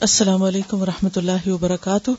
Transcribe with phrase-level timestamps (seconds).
[0.00, 2.10] السلام علیکم و رحمۃ اللہ وبرکاتہ۔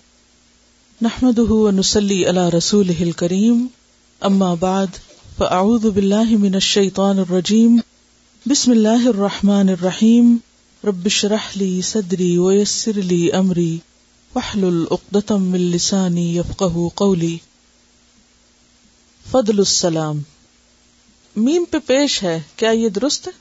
[1.02, 1.39] نحمد
[1.79, 3.68] نسلی اللہ رسول کریم
[4.20, 4.88] اما بعد،
[5.38, 7.79] فاعوذ باللہ من الشیطان الرجیم۔
[8.46, 10.38] بسم اللہ الرحمن الرحیم۔
[10.83, 13.78] ربش رحلی صدری ویسر لی امری۔
[14.36, 17.38] وحل العقدم من لسانی یفقہ قولی۔
[19.32, 20.20] فضل السلام۔
[21.36, 23.32] میم پہ پیش ہے، کیا یہ درست ہے؟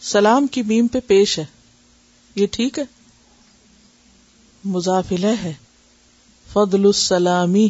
[0.00, 1.44] سلام کی میم پہ پیش ہے۔
[2.36, 3.01] یہ ٹھیک ہے؟
[4.64, 5.54] مضافلہ ہے۔
[6.52, 7.68] فضل السلامی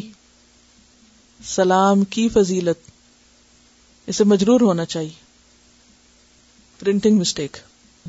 [1.45, 2.91] سلام کی فضیلت۔
[4.07, 5.23] اسے مجرور ہونا چاہیے۔
[6.79, 7.57] پرنٹنگ مسٹیک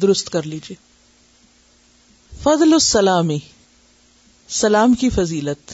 [0.02, 0.77] درست کر لیجیے
[2.42, 3.39] فضل السلامی
[4.48, 5.73] سلام کی فضیلت۔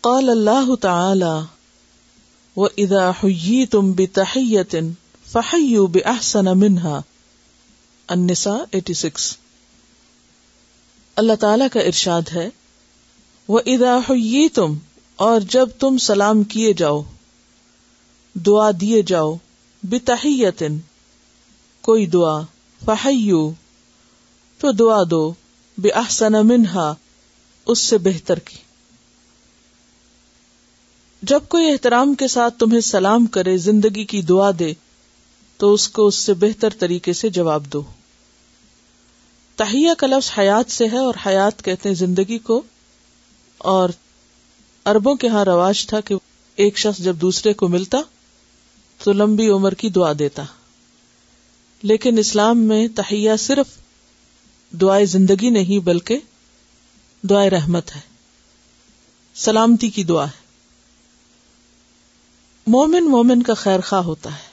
[0.00, 1.44] قال اللہ تعالی
[2.56, 4.74] و ادا ہوئی تم بتحیت
[5.32, 7.00] فحیو بحسن منہا
[8.08, 9.36] النساء ایٹی سکس
[11.16, 12.50] اللہ تعالی کا ارشاد ہے
[13.48, 14.74] وہ ادا ہوئی تم
[15.16, 17.02] اور جب تم سلام کیے جاؤ،
[18.34, 19.36] دعا دیے جاؤ
[19.82, 20.78] بتحیتن
[21.80, 22.40] کوئی دعا
[22.84, 23.50] فہیو
[24.58, 25.34] تو دعا دو
[25.78, 26.94] بے احسن منہا،
[27.66, 28.56] اس سے بہتر کی۔
[31.22, 34.72] جب کوئی احترام کے ساتھ تمہیں سلام کرے، زندگی کی دعا دے،
[35.56, 37.82] تو اس کو اس سے بہتر طریقے سے جواب دو۔
[39.56, 42.62] تہیا کا لفظ حیات سے ہے اور حیات کہتے ہیں زندگی کو،
[43.58, 43.90] اور
[44.86, 46.14] اربوں کے ہاں رواج تھا کہ
[46.58, 47.98] ایک شخص جب دوسرے کو ملتا
[49.00, 50.42] تو لمبی عمر کی دعا دیتا۔
[51.82, 53.76] لیکن اسلام میں تہیا صرف
[54.72, 56.18] دعائیں زندگی نہیں بلکہ
[57.24, 58.00] دعائیں رحمت ہے،
[59.36, 60.44] سلامتی کی دعا ہے۔
[62.66, 64.44] مومن مومن کا خیر خواہ ہوتا ہے،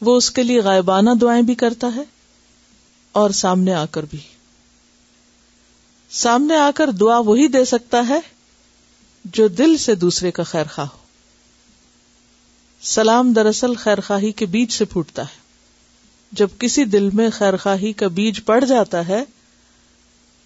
[0.00, 2.02] وہ اس کے لیے غائبانہ دعائیں بھی کرتا ہے
[3.14, 4.18] اور سامنے آ کر بھی۔
[6.10, 8.20] سامنے آ کر دعا وہی دے سکتا ہے
[9.24, 10.98] جو دل سے دوسرے کا خیر خواہ ہو۔
[12.82, 15.38] سلام دراصل خیر خواہی کے بیچ سے پھوٹتا ہے۔
[16.32, 19.24] جب کسی دل میں خیر خواہی کا بیج پڑ جاتا ہے،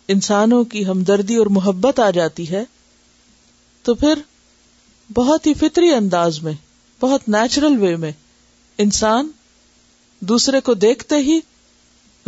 [0.08, 2.64] انسانوں کی ہمدردی اور محبت آ جاتی ہے،
[3.82, 4.14] تو پھر
[5.14, 6.52] بہت ہی فطری انداز میں،
[7.00, 8.12] بہت نیچرل وے میں
[8.78, 9.30] انسان
[10.20, 11.40] دوسرے کو دیکھتے ہی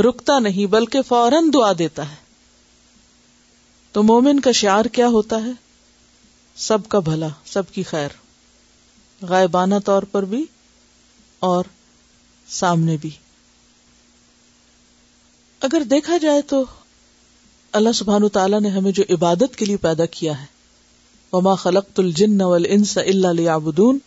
[0.02, 2.14] رکتا نہیں بلکہ فوراً دعا دیتا ہے۔
[3.92, 5.50] تو مومن کا شعار کیا ہوتا ہے؟
[6.56, 8.08] سب کا بھلا، سب کی خیر۔
[9.22, 10.44] غائبانہ طور پر بھی
[11.38, 11.64] اور
[12.48, 13.10] سامنے بھی۔
[15.60, 16.64] اگر دیکھا جائے تو
[17.72, 20.46] اللہ سبحان تعالیٰ نے ہمیں جو عبادت کے لیے پیدا کیا ہے،
[21.32, 23.98] وما خلق الجن والانس الا لیعبدون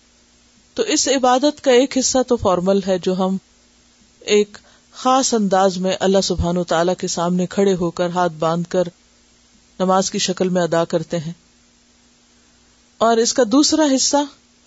[0.74, 3.38] تو اس عبادت کا ایک حصہ تو فارمل ہے جو ہم
[4.20, 4.58] ایک
[4.96, 8.84] خاص انداز میں اللہ سبحان و تعالی کے سامنے کھڑے ہو کر ہاتھ باندھ کر
[9.80, 11.34] نماز کی شکل میں ادا کرتے ہیں۔
[12.98, 14.18] اور اس کا دوسرا حصہ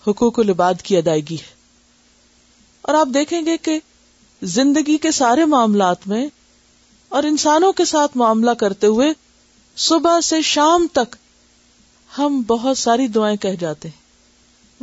[0.07, 1.55] حقوق العباد کی ادائیگی ہے۔
[2.81, 3.79] اور آپ دیکھیں گے کہ
[4.41, 6.27] زندگی کے سارے معاملات میں
[7.09, 9.09] اور انسانوں کے ساتھ معاملہ کرتے ہوئے
[9.75, 11.15] صبح سے شام تک
[12.17, 14.07] ہم بہت ساری دعائیں کہہ جاتے ہیں۔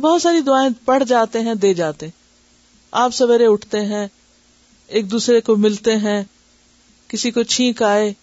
[0.01, 2.07] بہت ساری دعائیں پڑھ جاتے ہیں، دے جاتے
[2.91, 4.07] آپ سویرے اٹھتے ہیں
[4.87, 6.23] ایک دوسرے کو ملتے ہیں،
[7.07, 8.13] کسی کو چھینک آئے،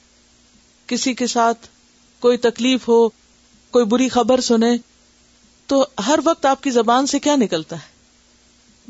[0.86, 1.66] کسی کے ساتھ
[2.20, 3.08] کوئی تکلیف ہو،
[3.70, 4.76] کوئی بری خبر سنے،
[5.66, 7.92] تو ہر وقت آپ کی زبان سے کیا نکلتا ہے؟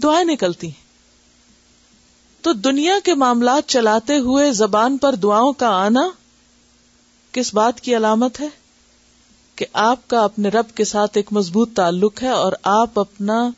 [0.03, 0.83] دعائیں نکلتی ہیں۔
[2.41, 6.09] تو دنیا کے معاملات چلاتے ہوئے زبان پر دعاؤں کا آنا
[7.33, 8.49] کس بات کی علامت ہے؟
[9.57, 13.51] کہ آپ کا اپنے رب کے ساتھ ایک مضبوط تعلق ہے اور آپ اپنا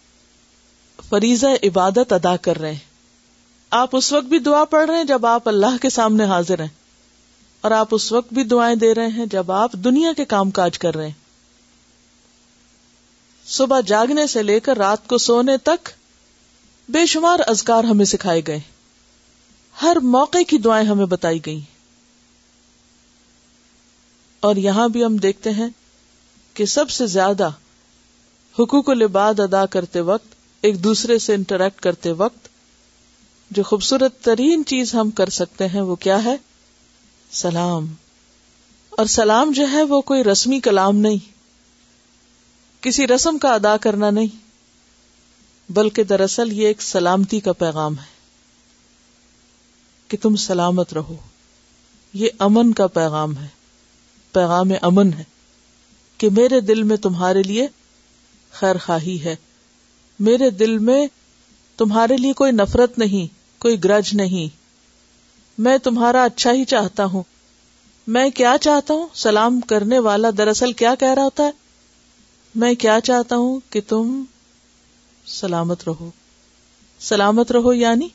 [1.08, 2.93] فریضہ عبادت ادا کر رہے ہیں۔
[3.76, 6.68] آپ اس وقت بھی دعا پڑھ رہے ہیں جب آپ اللہ کے سامنے حاضر ہیں
[7.60, 10.78] اور آپ اس وقت بھی دعائیں دے رہے ہیں جب آپ دنیا کے کام کاج
[10.78, 11.24] کر رہے ہیں۔
[13.46, 15.88] صبح جاگنے سے لے کر رات کو سونے تک
[16.88, 18.60] بے شمار ازکار ہمیں سکھائے گئے۔
[19.82, 21.60] ہر موقع کی دعائیں ہمیں بتائی گئی
[24.40, 25.68] اور یہاں بھی ہم دیکھتے ہیں
[26.54, 27.48] کہ سب سے زیادہ
[28.58, 32.53] حقوق العباد ادا کرتے وقت، ایک دوسرے سے انٹریکٹ کرتے وقت
[33.54, 36.36] جو خوبصورت ترین چیز ہم کر سکتے ہیں وہ کیا ہے؟
[37.30, 37.94] سلام۔
[38.90, 41.16] اور سلام جو ہے وہ کوئی رسمی کلام نہیں۔
[42.80, 44.36] کسی رسم کا ادا کرنا نہیں۔
[45.72, 48.04] بلکہ دراصل یہ ایک سلامتی کا پیغام ہے
[50.08, 51.16] کہ تم سلامت رہو۔
[52.12, 53.48] یہ امن کا پیغام ہے۔
[54.32, 55.24] پیغام امن ہے
[56.18, 57.68] کہ میرے دل میں تمہارے لیے
[58.52, 59.36] خیر خواہی ہے۔
[60.20, 61.06] میرے دل میں
[61.76, 63.33] تمہارے لیے کوئی نفرت نہیں۔
[63.64, 64.56] کوئی گرج نہیں۔
[65.58, 67.22] میں تمہارا اچھا ہی چاہتا ہوں۔
[68.06, 71.50] میں کیا چاہتا ہوں؟ سلام کرنے والا دراصل کیا کہہ رہا ہوتا ہے؟
[72.54, 74.24] میں کیا چاہتا ہوں کہ تم
[75.26, 76.10] سلامت رہو؟
[77.00, 78.08] سلامت رہو یعنی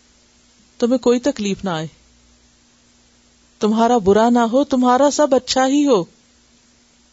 [0.80, 1.88] تمہیں کوئی تکلیف نہ آئے۔
[3.60, 6.04] تمہارا برا نہ ہو، تمہارا سب اچھا ہی ہو۔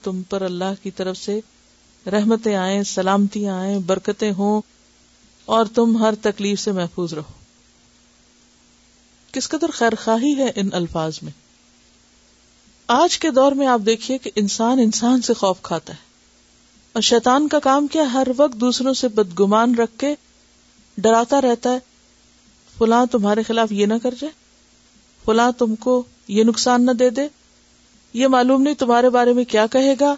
[0.02, 1.40] تم پر اللہ کی طرف سے
[2.06, 4.60] رحمتیں آئیں سلامتیاں آئیں، برکتیں ہوں
[5.44, 7.45] اور تم ہر تکلیف سے محفوظ رہو۔
[9.36, 11.32] کس قدر خیر خواہی ہے ان الفاظ میں۔
[12.86, 15.98] آج کے دور میں آپ دیکھیے کہ انسان انسان سے خوف کھاتا ہے۔
[16.92, 20.14] اور شیطان کا کام کیا ہر وقت دوسروں سے بدگمان رکھ کے
[20.98, 21.78] ڈراتا رہتا ہے۔
[22.78, 24.32] فلاں تمہارے خلاف یہ نہ کر جائے۔
[25.24, 27.28] فلاں تم کو یہ نقصان نہ دے دے۔
[28.12, 30.14] یہ معلوم نہیں تمہارے بارے میں کیا کہے گا۔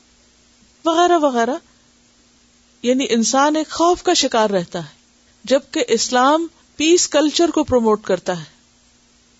[0.84, 1.54] وغیرہ وغیرہ۔
[2.82, 4.98] یعنی انسان ایک خوف کا شکار رہتا ہے۔
[5.44, 8.57] جبکہ اسلام پیس کلچر کو پروموٹ کرتا ہے۔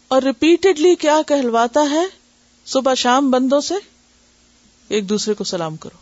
[0.09, 2.05] اور ریپیٹڈلی کیا کہلواتا ہے؟
[2.67, 3.75] صبح شام بندوں سے
[4.89, 5.99] ایک دوسرے کو سلام کرو۔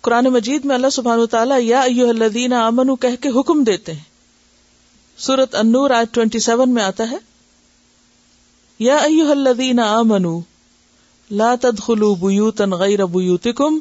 [0.00, 4.02] قرآن مجید میں اللہ سبحان تعالیٰ یا الذین آمنو کہہ کے حکم دیتے ہیں۔
[5.18, 7.16] سورت انور آج ٹوینٹی سیون میں آتا ہے۔
[8.78, 10.40] یا ایوہ الذین آمنو
[11.30, 13.78] لا تدخلوا بیوتا غیر بیوتکم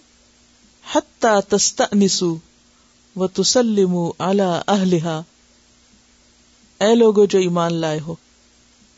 [0.94, 5.22] حتی تستأنسوا وتسلموا علی اہلہا۔
[6.80, 8.16] اے لوگو جو ایمان لائے ہو۔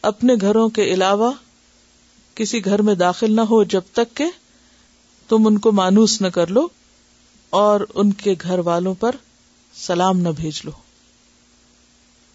[0.08, 1.32] اپنے گھروں کے علاوہ
[2.36, 4.26] کسی گھر میں داخل نہ ہو جب تک کہ
[5.28, 6.68] تم ان کو مانوس نہ کر لو
[7.50, 9.16] اور ان کے گھر والوں پر
[9.74, 10.72] سلام نہ بھیج لو۔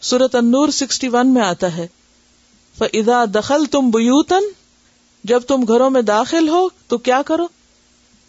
[0.01, 1.87] سورت انور سکسٹی ون میں آتا ہے،
[2.79, 4.45] فَإِذَا دخل تم بیوتن
[5.25, 7.47] جب تم گھروں میں داخل ہو تو کیا کرو؟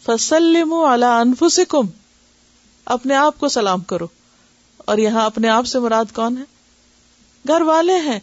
[0.05, 1.85] فسلم علی انفسکم
[2.85, 4.07] اپنے آپ کو سلام کرو۔
[4.77, 6.43] اور یہاں اپنے آپ سے مراد کون ہے؟
[7.47, 8.19] گھر والے ہیں۔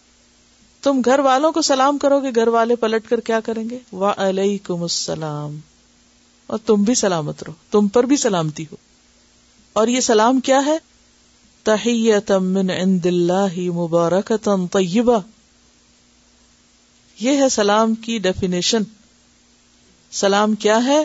[0.82, 4.82] تم گھر والوں کو سلام کرو گے، گھر والے پلٹ کر کیا کریں گے؟ وعلیکم
[4.82, 5.58] السلام۔
[6.46, 8.76] اور تم بھی سلامت رہو، تم پر بھی سلامتی ہو۔
[9.72, 10.78] اور یہ سلام کیا ہے؟
[12.28, 15.18] من عند اللہ مبارکتا طیبہ۔
[17.20, 18.82] یہ ہے سلام کی ڈیفینیشن
[20.10, 21.04] سلام کیا ہے؟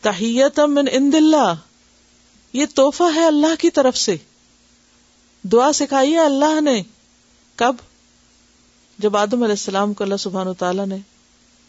[0.00, 1.54] تحیت من عند اللہ۔
[2.52, 4.16] یہ توحفہ ہے اللہ کی طرف سے۔
[5.42, 6.82] دعا سکھائی ہے اللہ نے۔
[7.56, 7.76] کب؟
[9.00, 10.96] جب آدم علیہ السلام کو اللہ سبحان و تعالیٰ نے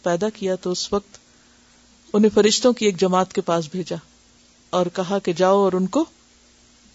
[0.02, 1.18] پیدا کیا تو اس وقت
[2.12, 3.96] انہیں فرشتوں کی ایک جماعت کے پاس بھیجا
[4.70, 6.04] اور کہا کہ جاؤ اور ان کو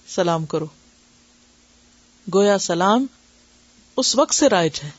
[0.07, 0.65] سلام کرو۔
[2.33, 3.05] گویا سلام
[3.97, 4.89] اس وقت سے رائج ہے۔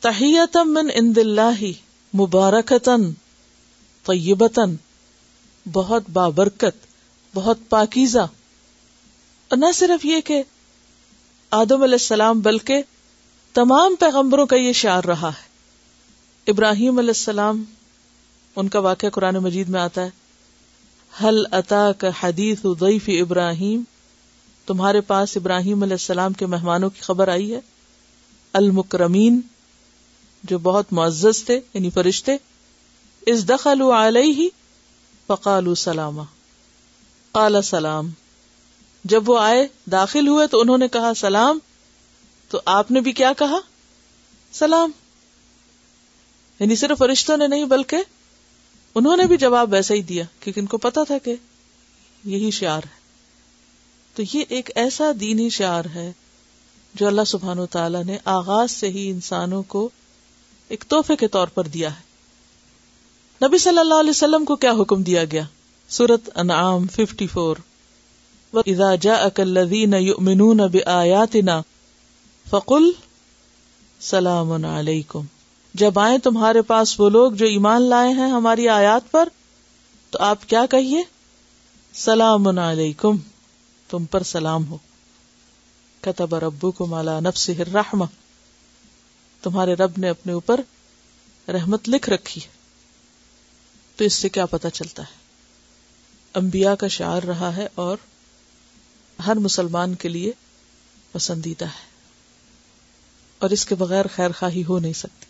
[0.00, 1.64] تحیتم من عند اللہ
[2.14, 3.12] مبارکتن
[4.06, 4.76] طیبتن
[5.72, 6.86] بہت بابرکت،
[7.34, 8.26] بہت پاکیزہ۔
[9.48, 10.42] اور نہ صرف یہ کہ
[11.50, 12.82] آدم علیہ السلام بلکہ
[13.52, 15.50] تمام پیغمبروں کا یہ شعار رہا ہے۔
[16.50, 17.64] ابراہیم علیہ السلام،
[18.56, 20.10] ان کا واقعہ قرآن مجید میں آتا ہے۔
[21.22, 23.82] حل عطا کا حدیث ضعیف ابراہیم؟
[24.66, 27.60] تمہارے پاس ابراہیم علیہ السلام کے مہمانوں کی خبر آئی ہے۔
[28.52, 29.40] المکرمین،
[30.42, 32.36] جو بہت معزز تھے یعنی فرشتے
[33.26, 34.48] اس دخل علیہ
[35.26, 36.22] فقال سلامہ
[37.32, 38.10] قال سلام۔
[39.04, 41.58] جب وہ آئے، داخل ہوئے تو انہوں نے کہا، سلام
[42.50, 43.58] تو آپ نے بھی کیا کہا؟
[44.52, 44.90] سلام۔
[46.60, 47.96] یعنی صرف فرشتوں نے نہیں، بلکہ
[48.94, 51.34] انہوں نے بھی جواب ویسا ہی دیا، کیونکہ ان کو پتا تھا کہ
[52.24, 53.00] یہی شعر ہے۔
[54.14, 56.12] تو یہ ایک ایسا دینی شعر ہے
[56.94, 59.88] جو اللہ سبحان و تعالی نے آغاز سے ہی انسانوں کو
[60.68, 62.10] ایک تحفے کے طور پر دیا ہے۔
[63.46, 65.42] نبی صلی اللہ علیہ وسلم کو کیا حکم دیا گیا؟
[65.88, 67.56] سورت انعام 54 فور۔
[68.52, 69.96] وَإِذَا جَاءَكَ الَّذِينَ
[72.50, 72.90] فقل
[74.00, 75.20] سلام علیکم۔
[75.74, 79.28] جب آئے تمہارے پاس وہ لوگ جو ایمان لائے ہیں ہماری آیات پر،
[80.10, 81.02] تو آپ کیا کہیے؟
[81.94, 83.16] سلام علیکم۔
[83.88, 84.78] تم پر سلام ہو۔
[86.00, 88.04] کتب ربو کو مالا نفس رحم
[89.42, 90.60] تمہارے رب نے اپنے اوپر
[91.48, 92.48] رحمت لکھ رکھی ہے۔
[93.96, 95.18] تو اس سے کیا پتا چلتا ہے؟
[96.34, 97.96] انبیاء کا شعر رہا ہے اور
[99.26, 100.32] ہر مسلمان کے لیے
[101.12, 101.89] پسندیدہ ہے۔
[103.40, 105.26] اور اس کے بغیر خیر خواہی ہو نہیں سکتی۔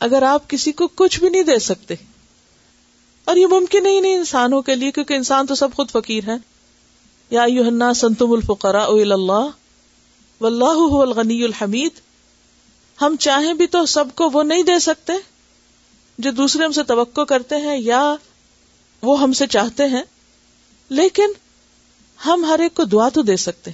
[0.00, 1.94] اگر آپ کسی کو کچھ بھی نہیں دے سکتے،
[3.26, 6.36] اور یہ ممکن ہی نہیں انسانوں کے لیے، کیونکہ انسان تو سب خود فقیر ہے
[7.30, 9.46] یا سنتم الفقراء اللہ،
[10.40, 12.00] واللہ هو الغنی الحمید۔
[12.98, 15.12] ہم چاہیں بھی تو سب کو وہ نہیں دے سکتے
[16.18, 18.02] جو دوسرے ہم سے توقع کرتے ہیں، یا
[19.02, 20.02] وہ ہم سے چاہتے ہیں۔
[20.90, 21.32] لیکن
[22.26, 23.70] ہم ہر ایک کو دعا تو دے سکتے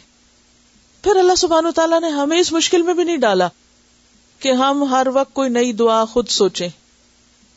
[1.03, 3.49] پھر اللہ سبحان و تعالیٰ نے ہمیں اس مشکل میں بھی نہیں ڈالا
[4.39, 6.69] کہ ہم ہر وقت کوئی نئی دعا خود سوچیں۔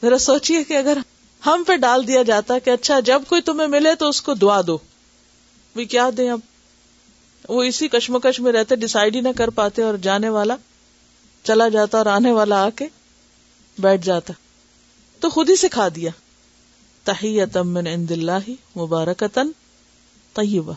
[0.02, 0.98] ذرا سوچیے کہ اگر
[1.46, 4.62] ہم پہ ڈال دیا جاتا کہ اچھا جب کوئی تمہیں ملے تو اس کو دعا
[4.68, 4.78] دو۔
[5.76, 6.40] بھی کیا دیں اب؟
[7.50, 10.56] وہ اسی کشمکش میں رہتے ڈسائڈ ہی نہ کر پاتے اور جانے والا
[11.44, 12.88] چلا جاتا اور آنے والا آ کے
[13.80, 14.34] بیٹھ جاتا۔
[15.20, 16.12] تو خود ہی سکھا دیا۔
[17.04, 19.52] تحیت من عند اللہ مبارکتن
[20.34, 20.74] طیبہ۔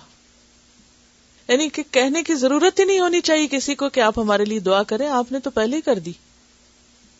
[1.48, 4.58] یعنی کہ کہنے کی ضرورت ہی نہیں ہونی چاہیے کسی کو کہ آپ ہمارے لیے
[4.58, 6.12] دعا کریں، آپ نے تو پہلے ہی کر دی۔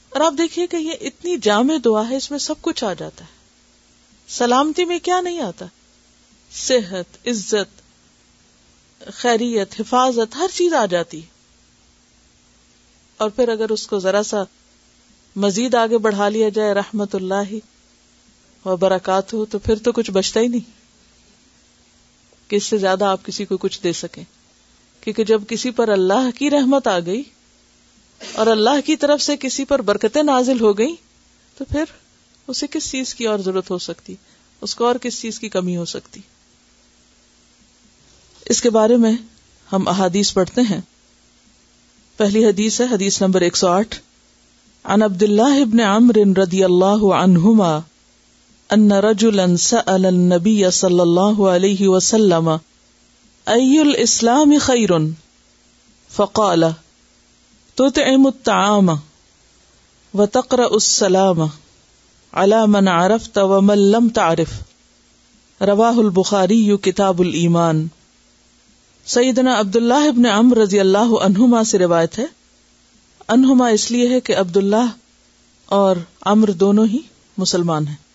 [0.08, 3.24] اور آپ دیکھیے کہ یہ اتنی جامع دعا ہے، اس میں سب کچھ آ جاتا
[3.24, 3.36] ہے۔
[4.28, 5.66] سلامتی میں کیا نہیں آتا؟
[6.52, 7.82] صحت، عزت،
[9.14, 11.20] خیریت، حفاظت، ہر چیز آ جاتی۔
[13.16, 14.42] اور پھر اگر اس کو ذرا سا
[15.36, 17.54] مزید آگے بڑھا لیا جائے، رحمت اللہ
[18.68, 20.75] و برکات ہو تو پھر تو کچھ بچتا ہی نہیں۔
[22.48, 24.24] کہ اس سے زیادہ آپ کسی کو کچھ دے سکیں۔
[25.00, 27.22] کیونکہ جب کسی پر اللہ کی رحمت آ گئی
[28.32, 30.94] اور اللہ کی طرف سے کسی پر برکتیں نازل ہو گئی
[31.58, 31.84] تو پھر
[32.46, 34.14] اسے کس چیز کی اور ضرورت ہو سکتی؟
[34.60, 36.20] اس کو اور کس چیز کی کمی ہو سکتی؟
[38.46, 39.12] اس کے بارے میں
[39.72, 40.80] ہم احادیث پڑھتے ہیں۔
[42.16, 44.00] پہلی حدیث ہے، حدیث نمبر ایک سو آٹھ۔
[44.84, 47.80] عن عبد الله بن عمرو رضي الله عنهما
[48.70, 52.48] ان رجلا سأل النبي صلى الله عليه وسلم
[53.46, 54.90] اي الاسلام خير؟
[56.16, 56.64] فقال،
[57.74, 58.88] تطعم الطعام
[60.14, 61.36] وتقرأ السلام
[62.32, 64.48] على من عرفت ومن لم تعرف.
[65.62, 67.86] رواه البخاري كتاب الايمان
[69.06, 72.26] سیدنا عبداللہ ابن عمر رضی اللہ عنہما سے روایت ہے۔
[73.28, 74.86] انہما اس لیے ہے کہ عبد اللہ
[75.66, 76.98] اور امر دونوں ہی
[77.38, 78.05] مسلمان ہیں۔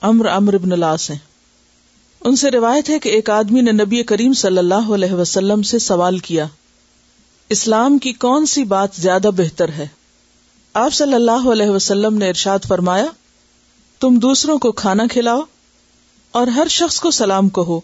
[0.00, 1.18] امر امر ابن لاس ہیں۔
[2.20, 5.78] ان سے روایت ہے کہ ایک آدمی نے نبی کریم صلی اللہ علیہ وسلم سے
[5.78, 6.46] سوال کیا،
[7.48, 9.86] اسلام کی کون سی بات زیادہ بہتر ہے؟
[10.74, 13.06] آپ صلی اللہ علیہ وسلم نے ارشاد فرمایا،
[14.00, 15.40] تم دوسروں کو کھانا کھلاؤ
[16.32, 17.80] اور ہر شخص کو سلام کہو،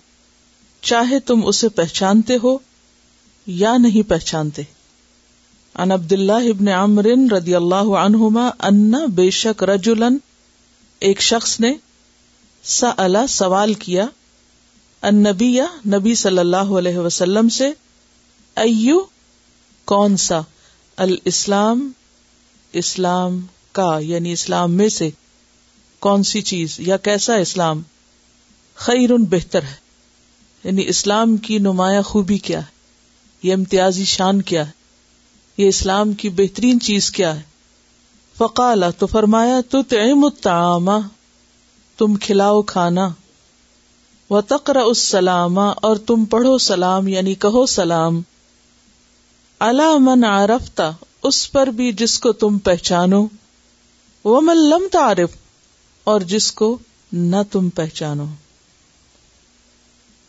[0.82, 2.58] چاہے تم اسے پہچانتے ہو
[3.46, 4.62] یا نہیں پہچانتے۔
[5.74, 10.16] ان عبد اللہ ابن عمر رضی اللہ عنہما ان بے شک رجولن
[11.00, 11.74] ایک شخص نے
[12.66, 14.06] سا سوال کیا
[15.02, 17.70] ان نبی نبی صلی اللہ علیہ وسلم سے،
[18.56, 19.00] ایو،
[19.84, 20.40] کون سا؟
[20.96, 21.92] الاسلام،
[22.72, 25.10] اسلام کا یعنی اسلام میں سے
[25.98, 27.82] کون سی چیز، یا کیسا اسلام؟
[28.74, 29.74] خیر بہتر ہے۔
[30.64, 32.76] یعنی اسلام کی نمایاں خوبی کیا ہے؟
[33.42, 34.72] یہ امتیازی شان کیا ہے؟
[35.58, 37.42] یہ اسلام کی بہترین چیز کیا ہے؟
[38.38, 40.28] فقالا، تو فرمایا تو تعم
[41.96, 43.08] تم کھلاؤ کھانا۔
[44.30, 48.22] و تقرا اس سلام اور تم پڑھو سلام یعنی کہو سلام۔
[49.58, 50.90] اللہ من عرفتا
[51.22, 53.26] اس پر بھی جس کو تم پہچانو۔
[54.24, 55.30] وہ من لم تعرف،
[56.04, 56.78] اور جس کو
[57.12, 58.24] نہ تم پہچانو۔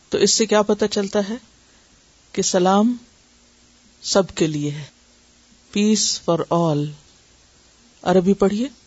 [0.09, 1.35] تو اس سے کیا پتا چلتا ہے
[2.31, 2.97] کہ سلام
[4.01, 4.83] سب کے لیے ہے۔
[5.71, 6.91] پیس فار آل
[8.03, 8.86] عربی پڑھیے۔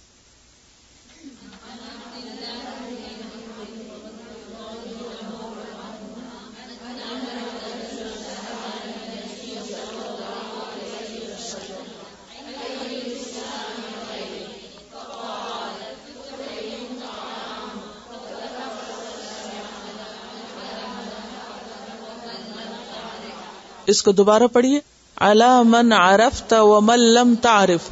[23.90, 24.80] اس کو دوبارہ پڑھیے۔
[25.16, 27.90] اللہ من عرفت ومن لم تعرف۔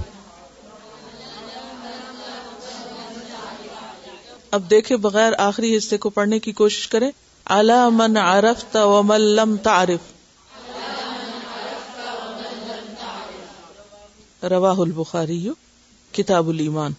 [4.51, 7.11] اب دیکھے بغیر آخری حصے کو پڑھنے کی کوشش کریں۔
[7.45, 10.13] اللہ من عرفت ومن لم تعرف۔
[14.45, 15.49] رواہ البخاری
[16.13, 16.93] کتاب الایمان۔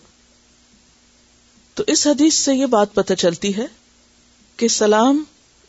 [1.73, 3.65] تو اس حدیث سے یہ بات پتہ چلتی ہے
[4.57, 5.23] کہ سلام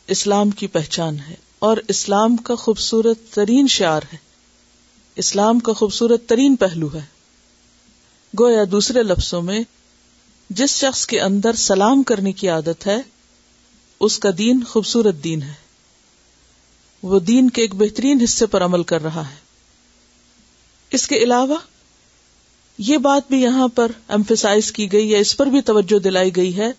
[0.07, 4.17] اسلام کی پہچان ہے۔ اور اسلام کا خوبصورت ترین شعر ہے۔
[5.15, 7.01] اسلام کا خوبصورت ترین پہلو ہے۔
[8.39, 9.59] گویا دوسرے لفظوں میں،
[10.49, 12.97] جس شخص کے اندر سلام کرنے کی عادت ہے،
[13.99, 15.53] اس کا دین خوبصورت دین ہے۔
[17.03, 19.35] وہ دین کے ایک بہترین حصے پر عمل کر رہا ہے۔
[20.91, 21.57] اس کے علاوہ،
[22.77, 26.57] یہ بات بھی یہاں پر ایمفیسائز کی گئی یا اس پر بھی توجہ دلائی گئی
[26.57, 26.71] ہے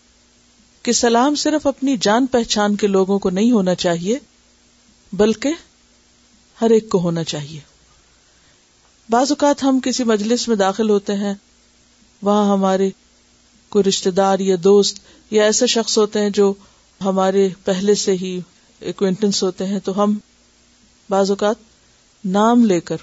[0.83, 4.19] کہ سلام صرف اپنی جان پہچان کے لوگوں کو نہیں ہونا چاہیے
[5.12, 5.49] بلکہ
[6.61, 7.61] ہر ایک کو ہونا چاہیے۔
[9.11, 11.35] بعض اوقات ہم کسی مجلس میں داخل ہوتے ہیں،
[12.23, 12.90] وہاں ہمارے
[13.69, 14.99] کوئی رشتے دار یا دوست
[15.31, 16.54] یا ایسے شخص ہوتے ہیں جو
[17.04, 18.40] ہمارے پہلے سے ہی
[18.81, 20.19] ایکوینٹنس ہوتے ہیں، تو ہم
[21.11, 21.57] بعض اوقات
[22.25, 22.97] نام لے کر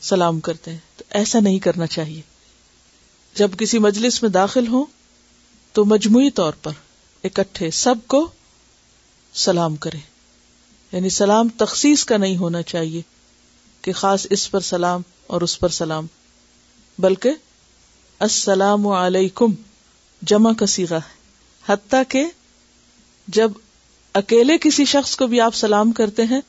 [0.00, 2.20] سلام کرتے ہیں۔ تو ایسا نہیں کرنا چاہیے۔
[3.34, 4.84] جب کسی مجلس میں داخل ہوں
[5.72, 6.72] تو مجموعی طور پر
[7.24, 8.28] اکٹھے سب کو
[9.34, 10.15] سلام کریں۔
[10.92, 13.02] یعنی سلام تخصیص کا نہیں ہونا چاہیے
[13.82, 16.06] کہ خاص اس پر سلام اور اس پر سلام،
[16.98, 17.30] بلکہ
[18.18, 19.46] السلام علیکم،
[20.22, 21.16] جمع کا سیگا ہے۔
[21.68, 22.24] حتیٰ کہ
[23.28, 23.50] جب
[24.14, 26.40] اکیلے کسی شخص کو بھی آپ سلام کرتے ہیں،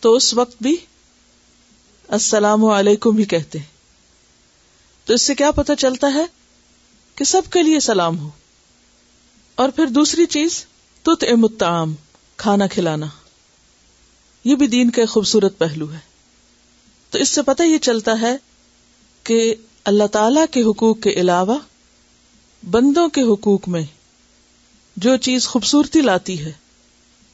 [0.00, 0.76] تو اس وقت بھی
[2.08, 3.66] السلام علیکم ہی کہتے ہیں۔
[5.04, 6.26] تو اس سے کیا پتا چلتا ہے
[7.14, 8.30] کہ سب کے لیے سلام ہو۔
[9.54, 10.66] اور پھر دوسری چیز
[11.02, 11.94] تت امتعام
[12.36, 13.06] کھانا کھلانا۔
[14.46, 15.98] یہ بھی دین کا ایک خوبصورت پہلو ہے۔
[17.10, 18.36] تو اس سے پتہ یہ چلتا ہے
[19.22, 21.58] کہ اللہ تعالی کے حقوق کے علاوہ
[22.70, 23.82] بندوں کے حقوق میں
[24.96, 26.52] جو چیز خوبصورتی لاتی ہے،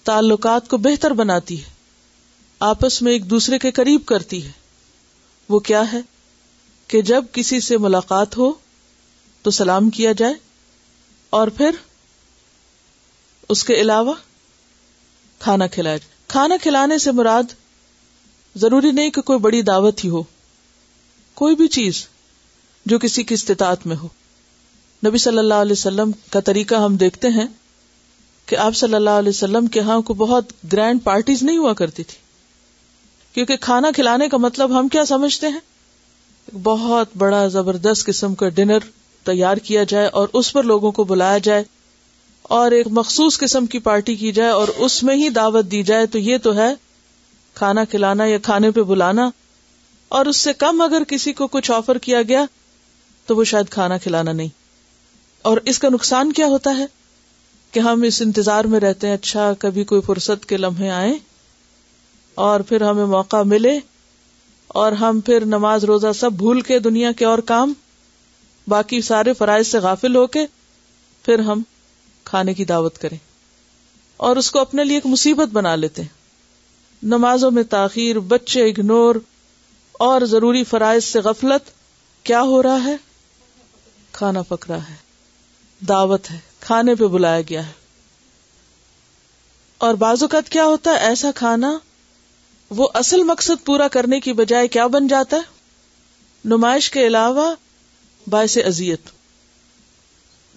[0.02, 1.70] تعلقات کو بہتر بناتی ہے،
[2.58, 4.50] آپس میں ایک دوسرے کے قریب کرتی ہے،
[5.48, 6.00] وہ کیا ہے؟
[6.88, 8.52] کہ جب کسی سے ملاقات ہو
[9.42, 10.34] تو سلام کیا جائے
[11.30, 11.70] اور پھر
[13.48, 14.14] اس کے علاوہ
[15.38, 17.42] کھانا کھلایا جائے۔ کھانا کھلانے سے مراد
[18.56, 20.22] ضروری نہیں کہ کوئی بڑی دعوت ہی ہو،
[21.34, 22.06] کوئی بھی چیز
[22.86, 24.08] جو کسی کی استطاعت میں ہو۔
[25.06, 27.46] نبی صلی اللہ علیہ وسلم کا طریقہ ہم دیکھتے ہیں
[28.46, 32.04] کہ آپ صلی اللہ علیہ وسلم کے ہاں کو بہت گرینڈ پارٹیز نہیں ہوا کرتی
[32.04, 32.16] تھی۔
[33.32, 35.60] کیونکہ کھانا کھلانے کا مطلب ہم کیا سمجھتے ہیں؟
[36.62, 38.78] بہت بڑا زبردست قسم کا ڈنر
[39.24, 41.64] تیار کیا جائے اور اس پر لوگوں کو بلایا جائے۔
[42.52, 46.06] اور ایک مخصوص قسم کی پارٹی کی جائے اور اس میں ہی دعوت دی جائے
[46.06, 46.74] تو یہ تو ہے
[47.54, 49.30] کھانا کھلانا یا کھانے پہ بلانا
[50.08, 52.44] اور اس سے کم اگر کسی کو کچھ آفر کیا گیا
[53.26, 54.48] تو وہ شاید کھانا کھلانا نہیں۔
[55.42, 56.86] اور اس کا نقصان کیا ہوتا ہے
[57.70, 61.12] کہ ہم اس انتظار میں رہتے ہیں اچھا کبھی کوئی فرصت کے لمحے آئے
[62.34, 63.78] اور پھر ہمیں موقع ملے
[64.68, 67.72] اور ہم پھر نماز روزہ سب بھول کے دنیا کے اور کام،
[68.68, 70.46] باقی سارے فرائض سے غافل ہو کے
[71.24, 71.62] پھر ہم
[72.32, 73.18] کھانے کی دعوت کریں
[74.16, 76.08] اور اس کو اپنے لیے ایک مصیبت بنا لیتے ہیں۔
[77.02, 79.14] نمازوں میں تاخیر، بچے اگنور
[79.92, 81.70] اور ضروری فرائض سے غفلت،
[82.22, 82.96] کیا ہو رہا ہے؟
[84.12, 84.94] کھانا پک رہا ہے،
[85.88, 87.72] دعوت ہے، کھانے پہ بلایا گیا ہے۔
[89.78, 91.78] اور بعض اوقات کیا ہوتا ہے، ایسا کھانا
[92.70, 95.42] وہ اصل مقصد پورا کرنے کی بجائے کیا بن جاتا ہے؟
[96.44, 97.54] نمائش کے علاوہ
[98.26, 99.00] باعث ازیت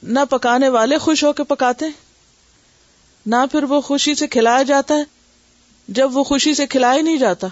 [0.05, 1.85] نہ پکانے والے خوش ہو کے پکاتے
[3.25, 5.03] نہ پھر وہ خوشی سے کھلایا جاتا ہے،
[5.87, 7.47] جب وہ خوشی سے کھلایا نہیں جاتا۔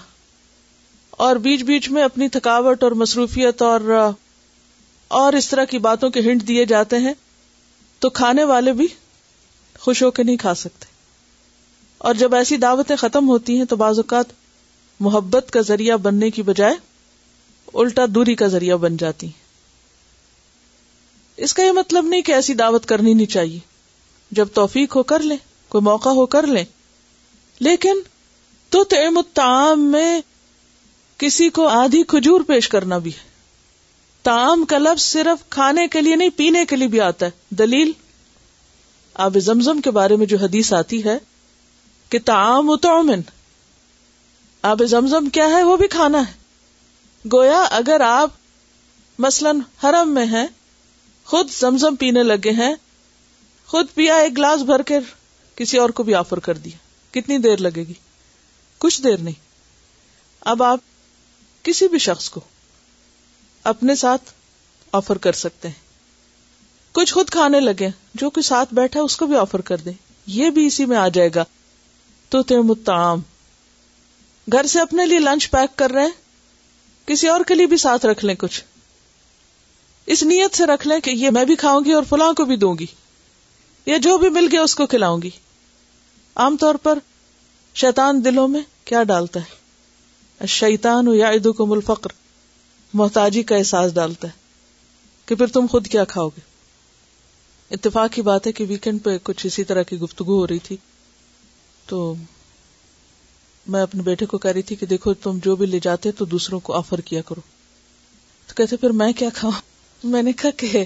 [1.10, 4.10] اور بیچ بیچ میں اپنی تھکاوٹ اور مصروفیت اور
[5.08, 7.14] اور اس طرح کی باتوں کے ہنٹ دیے جاتے ہیں،
[7.98, 8.86] تو کھانے والے بھی
[9.78, 10.86] خوش ہو کے نہیں کھا سکتے۔
[11.98, 14.26] اور جب ایسی دعوتیں ختم ہوتی ہیں تو بعض اوقات
[15.00, 16.74] محبت کا ذریعہ بننے کی بجائے
[17.74, 19.43] الٹا دوری کا ذریعہ بن جاتی ہیں۔
[21.36, 23.58] اس کا یہ مطلب نہیں کہ ایسی دعوت کرنی نہیں چاہیے۔
[24.30, 25.36] جب توفیق ہو کر لیں،
[25.68, 26.64] کوئی موقع ہو کر لیں۔
[27.60, 28.00] لیکن
[28.68, 30.20] تو تیم الطعام میں
[31.18, 33.28] کسی کو آدھی کھجور پیش کرنا بھی ہے۔
[34.22, 37.92] تام کا لفظ صرف کھانے کے لیے نہیں، پینے کے لیے بھی آتا ہے۔ دلیل
[39.14, 41.18] آب زمزم کے بارے میں جو حدیث آتی ہے
[42.08, 43.20] کہ تعام اتومن
[44.62, 46.32] آب زمزم کیا ہے؟ وہ بھی کھانا ہے۔
[47.32, 48.30] گویا اگر آپ
[49.18, 50.46] مثلاً حرم میں ہیں
[51.24, 52.74] خود زمزم پینے لگے ہیں،
[53.66, 54.98] خود پیا ایک گلاس بھر کے
[55.56, 56.76] کسی اور کو بھی آفر کر دیا
[57.14, 57.94] کتنی دیر لگے گی؟
[58.78, 59.40] کچھ دیر نہیں۔
[60.40, 60.80] اب آپ
[61.62, 62.40] کسی بھی شخص کو
[63.64, 64.32] اپنے ساتھ
[64.92, 65.80] آفر کر سکتے ہیں۔
[66.92, 69.92] کچھ خود کھانے لگے، جو کوئی ساتھ بیٹھا اس کو بھی آفر کر دیں۔
[70.26, 71.44] یہ بھی اسی میں آ جائے گا۔
[72.28, 72.72] تو تم
[74.52, 76.12] گھر سے اپنے لیے لنچ پیک کر رہے ہیں،
[77.06, 78.64] کسی اور کے لیے بھی ساتھ رکھ لیں کچھ۔
[80.06, 82.56] اس نیت سے رکھ لیں کہ یہ میں بھی کھاؤں گی اور فلاں کو بھی
[82.56, 82.86] دوں گی،
[83.86, 85.30] یا جو بھی مل گیا اس کو کھلاؤں گی۔
[86.34, 86.98] عام طور پر
[87.74, 92.10] شیطان دلوں میں کیا ڈالتا ہے؟ شیتان یا ادو کو ملفقر
[92.94, 94.32] محتاجی کا احساس ڈالتا ہے
[95.26, 96.40] کہ پھر تم خود کیا کھاؤ گے۔
[97.70, 100.76] اتفاق کی بات ہے کہ ویکینڈ پہ کچھ اسی طرح کی گفتگو ہو رہی تھی۔
[101.86, 102.14] تو
[103.66, 106.24] میں اپنے بیٹے کو کہہ رہی تھی کہ دیکھو تم جو بھی لے جاتے تو
[106.24, 107.40] دوسروں کو آفر کیا کرو۔
[108.46, 109.73] تو کہتے پھر میں کیا کھاؤں؟
[110.04, 110.84] میں نے کہا کہ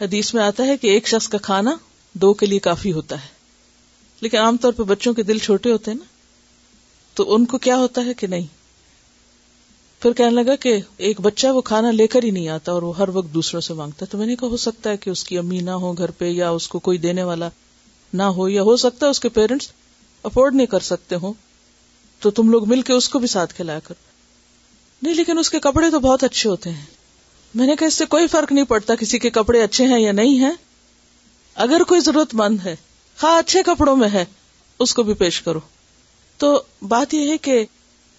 [0.00, 1.76] حدیث میں آتا ہے کہ ایک شخص کا کھانا
[2.12, 3.28] دو کے لیے کافی ہوتا ہے۔
[4.20, 6.04] لیکن عام طور پہ بچوں کے دل چھوٹے ہوتے ہیں نا۔
[7.14, 8.46] تو ان کو کیا ہوتا ہے کہ نہیں؟
[10.00, 12.96] پھر کہنے لگا کہ ایک بچہ وہ کھانا لے کر ہی نہیں آتا اور وہ
[12.98, 15.24] ہر وقت دوسروں سے مانگتا ہے۔ تو میں نے کہا ہو سکتا ہے کہ اس
[15.24, 17.48] کی امی نہ ہو گھر پہ یا اس کو کوئی دینے والا
[18.12, 19.68] نہ ہو یا ہو سکتا ہے اس کے پیرنٹس
[20.22, 21.32] افورڈ نہیں کر سکتے ہو
[22.20, 23.94] تو تم لوگ مل کے اس کو بھی ساتھ کھلایا کر
[25.02, 26.95] نہیں، لیکن اس کے کپڑے تو بہت اچھے ہوتے ہیں۔
[27.56, 30.12] میں نے کہا اس سے کوئی فرق نہیں پڑتا کسی کے کپڑے اچھے ہیں یا
[30.12, 30.50] نہیں ہے
[31.54, 32.76] اگر کوئی ضرورت مند ہے،
[33.20, 34.24] خواہ اچھے کپڑوں میں ہے،
[34.78, 35.60] اس کو بھی پیش کرو۔
[36.36, 37.64] تو بات یہ ہے کہ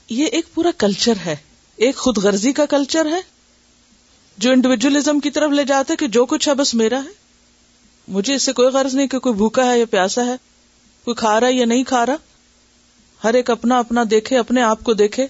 [0.09, 1.35] یہ ایک پورا کلچر ہے۔
[1.75, 3.21] ایک خود غرضی کا کلچر ہے۔
[4.37, 7.09] جو انڈیویجلزم کی طرف لے جاتے کہ جو کچھ ہے بس میرا ہے۔
[8.07, 10.35] مجھے اس سے کوئی غرض نہیں کہ کوئی بھوکا ہے یا پیاسا ہے،
[11.05, 12.15] کوئی کھا رہا ہے یا نہیں کھا رہا۔
[13.23, 15.27] ہر ایک اپنا اپنا دیکھے، اپنے آپ کو دیکھے۔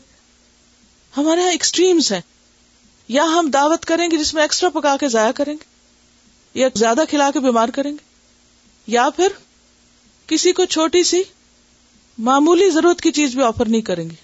[1.17, 2.21] ہمارے یہاں ایکسٹریمس ہیں۔
[3.09, 5.65] یا ہم دعوت کریں گے جس میں ایکسٹرا پکا کے ضائع کریں گے،
[6.55, 8.05] یا زیادہ کھلا کے بیمار کریں گے،
[8.87, 9.27] یا پھر
[10.29, 11.21] کسی کو چھوٹی سی
[12.17, 14.15] معمولی ضرورت کی چیز بھی آفر نہیں کریں گے۔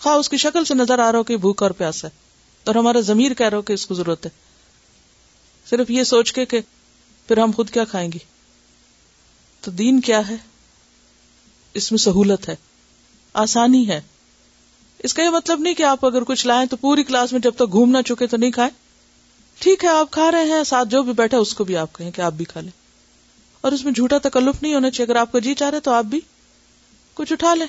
[0.00, 2.12] خواہ اس کی شکل سے نظر آ رہا ہو کہ بھوک اور پیاسا ہے،
[2.66, 4.30] اور ہمارا ضمیر کہہ رہا ہو کہ اس کو ضرورت ہے۔
[5.66, 6.60] صرف یہ سوچ کے کہ
[7.28, 8.18] پھر ہم خود کیا کھائیں گے؟
[9.62, 10.36] تو دین کیا ہے؟
[11.74, 12.54] اس میں سہولت ہے،
[13.34, 14.00] آسانی ہے۔
[15.04, 17.54] اس کا یہ مطلب نہیں کہ آپ اگر کچھ لائیں تو پوری کلاس میں جب
[17.54, 18.70] تک گھوم نہ چکے تو نہیں کھائیں۔
[19.58, 22.10] ٹھیک ہے، آپ کھا رہے ہیں، ساتھ جو بھی بیٹھا اس کو بھی آپ کہیں
[22.10, 22.70] کہ آپ بھی کھا لیں۔
[23.60, 25.90] اور اس میں جھوٹا تکلف نہیں ہونا چاہیے، اگر آپ کو جی چاہ رہے تو
[25.90, 26.20] آپ بھی
[27.14, 27.66] کچھ اٹھا لیں۔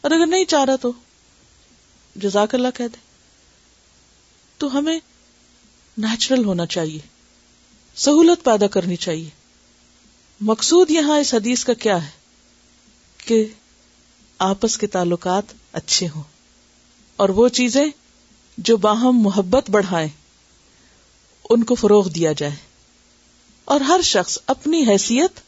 [0.00, 0.92] اور اگر نہیں چاہ رہا تو
[2.16, 2.98] جزاک اللہ کہہ دے
[4.58, 4.98] تو ہمیں
[5.98, 6.98] نیچرل ہونا چاہیے،
[7.96, 9.28] سہولت پیدا کرنی چاہیے۔
[10.40, 12.10] مقصود یہاں اس حدیث کا کیا ہے؟
[13.26, 13.46] کہ
[14.38, 16.39] آپس کے تعلقات اچھے ہوں۔
[17.20, 17.84] اور وہ چیزیں
[18.58, 20.08] جو باہم محبت بڑھائیں،
[21.50, 22.52] ان کو فروغ دیا جائے۔
[23.64, 25.40] اور ہر شخص اپنی حیثیت،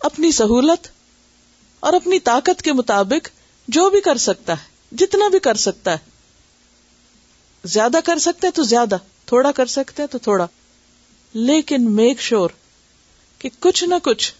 [0.00, 0.88] اپنی سہولت
[1.80, 3.28] اور اپنی طاقت کے مطابق
[3.68, 5.98] جو بھی کر سکتا ہے، جتنا بھی کر سکتا ہے۔
[7.64, 10.46] زیادہ کر سکتے ہیں تو زیادہ، تھوڑا کر سکتے ہیں تو تھوڑا۔
[11.34, 12.50] لیکن میک شور
[13.38, 14.32] کہ کچھ نہ کچھ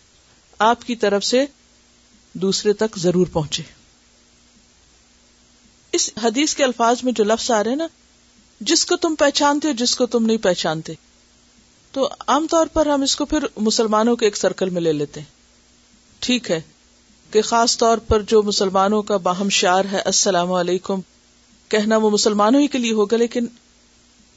[0.58, 1.44] آپ کی طرف سے
[2.32, 3.79] دوسرے تک ضرور پہنچے۔
[5.92, 7.86] اس حدیث کے الفاظ میں جو لفظ آ رہے ہیں نا،
[8.60, 10.92] جس کو تم پہچانتے ہو، جس کو تم نہیں پہچانتے۔
[11.92, 15.20] تو عام طور پر ہم اس کو پھر مسلمانوں کے ایک سرکل میں لے لیتے
[15.20, 15.26] ہیں۔
[16.20, 16.60] ٹھیک ہے
[17.30, 21.00] کہ خاص طور پر جو مسلمانوں کا باہم شعر ہے، السلام علیکم،
[21.68, 23.46] کہنا وہ مسلمانوں ہی کے لیے ہوگا، لیکن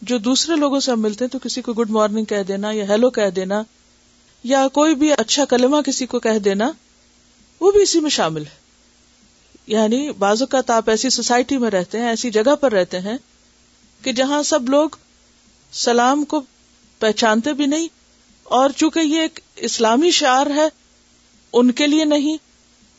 [0.02, 2.88] جو دوسرے لوگوں سے ہم ملتے ہیں تو کسی کو گڈ مارننگ کہہ دینا یا
[2.88, 3.64] ہیلو کہہ دینا
[4.44, 6.72] یا کوئی بھی اچھا کلمہ کسی کو کہہ دینا،
[7.60, 8.63] وہ بھی اسی میں شامل ہے۔
[9.68, 13.18] یعنی بعض اوقات آپ ایسی سوسائٹی میں رہتے ہیں، ایسی جگہ پر رہتے ہیں
[14.04, 14.90] کہ جہاں سب لوگ
[15.72, 16.42] سلام کو
[17.00, 17.88] پہچانتے بھی نہیں
[18.44, 20.68] اور چونکہ یہ ایک اسلامی شعر ہے،
[21.54, 22.38] ان کے لیے نہیں۔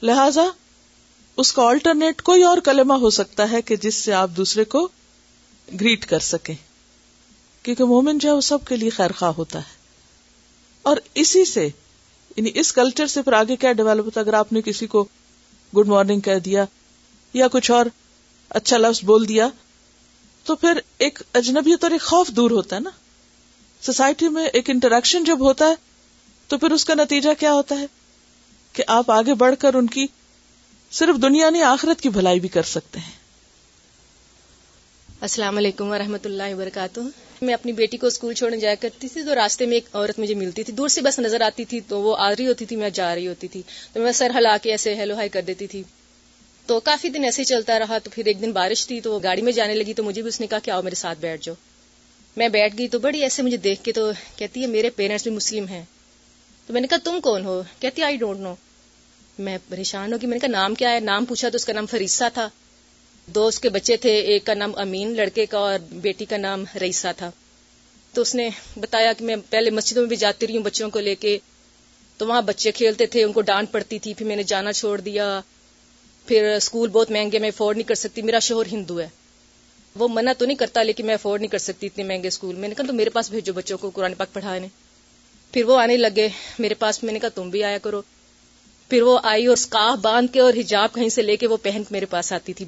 [0.03, 0.45] لہذا
[1.37, 4.89] اس کا آلٹرنیٹ کوئی اور کلمہ ہو سکتا ہے کہ جس سے آپ دوسرے کو
[5.81, 6.55] گریٹ کر سکیں۔
[7.63, 9.75] کیونکہ مومن جو ہے وہ سب کے لیے خیر خواہ ہوتا ہے۔
[10.83, 11.69] اور اسی سے
[12.37, 15.05] یعنی اس کلچر سے پھر آگے کیا ڈیولپ ہوتا اگر آپ نے کسی کو
[15.77, 16.65] گڈ مارننگ کہہ دیا
[17.33, 17.87] یا کچھ اور
[18.49, 19.49] اچھا لفظ بول دیا،
[20.45, 22.91] تو پھر ایک اجنبیت اور ایک خوف دور ہوتا ہے نا؟
[23.81, 25.75] سوسائٹی میں ایک انٹریکشن جب ہوتا ہے،
[26.49, 27.87] تو پھر اس کا نتیجہ کیا ہوتا ہے؟
[28.73, 30.07] کہ آپ آگے بڑھ کر ان کی
[30.91, 33.24] صرف دنیا نہیں، آخرت کی بھلائی بھی کر سکتے ہیں۔
[35.25, 37.01] السلام علیکم و رحمۃ اللہ وبرکاتہ۔
[37.43, 40.35] میں اپنی بیٹی کو اسکول چھوڑنے جایا کرتی تھی تو راستے میں ایک عورت مجھے
[40.35, 42.91] ملتی تھی۔ دور سے بس نظر آتی تھی تو وہ آ رہی ہوتی تھی، میں
[42.91, 45.83] جا رہی ہوتی تھی۔ تو میں سر ہلا کے ایسے ہیلو ہائی کر دیتی تھی۔
[46.67, 49.21] تو کافی دن ایسے ہی چلتا رہا تو پھر ایک دن بارش تھی تو وہ
[49.23, 51.45] گاڑی میں جانے لگی تو مجھے بھی اس نے کہا کہ آؤ میرے ساتھ بیٹھ
[51.45, 51.55] جاؤ۔
[52.37, 55.31] میں بیٹھ گئی تو بڑی ایسے مجھے دیکھ کے تو کہتی ہے میرے پیرنٹس بھی
[55.31, 55.85] مسلم ہیں۔
[56.67, 58.55] تو میں نے کہا تم کون ہو؟ کہتی آئی ڈونٹ نو
[59.39, 61.87] میں پریشان ہوگی میں نے کہا، نام کیا ہے؟ نام پوچھا تو اس کا نام
[61.87, 62.49] فریسا تھا۔
[63.27, 66.65] دو اس کے بچے تھے، ایک کا نام امین لڑکے کا اور بیٹی کا نام
[66.81, 67.31] رئیسا تھا۔
[68.13, 71.01] تو اس نے بتایا کہ میں پہلے مسجدوں میں بھی جاتی رہی ہوں بچوں کو
[71.01, 71.39] لے کے۔
[72.17, 75.01] تو وہاں بچے کھیلتے تھے، ان کو ڈانٹ پڑتی تھی، پھر میں نے جانا چھوڑ
[75.01, 75.41] دیا۔
[76.27, 79.09] پھر اسکول بہت مہنگے، میں افورڈ نہیں کر سکتی۔ میرا شوہر ہندو ہے۔
[79.95, 82.69] وہ منع تو نہیں کرتا، لیکن میں افورڈ نہیں کر سکتی اتنے مہنگے اسکول۔ میں
[82.69, 84.67] نے کہا تو میرے پاس بھیجو بچوں کو، قرآن پاک پڑھانے
[85.53, 88.03] پھر وہ آنے لگے میرے پاس۔ میں نے کہا، تم بھی آیا کرو۔
[88.89, 91.83] پھر وہ آئی اور اسکاف باندھ کے اور حجاب کہیں سے لے کے وہ پہن
[91.91, 92.65] میرے پاس آتی تھی۔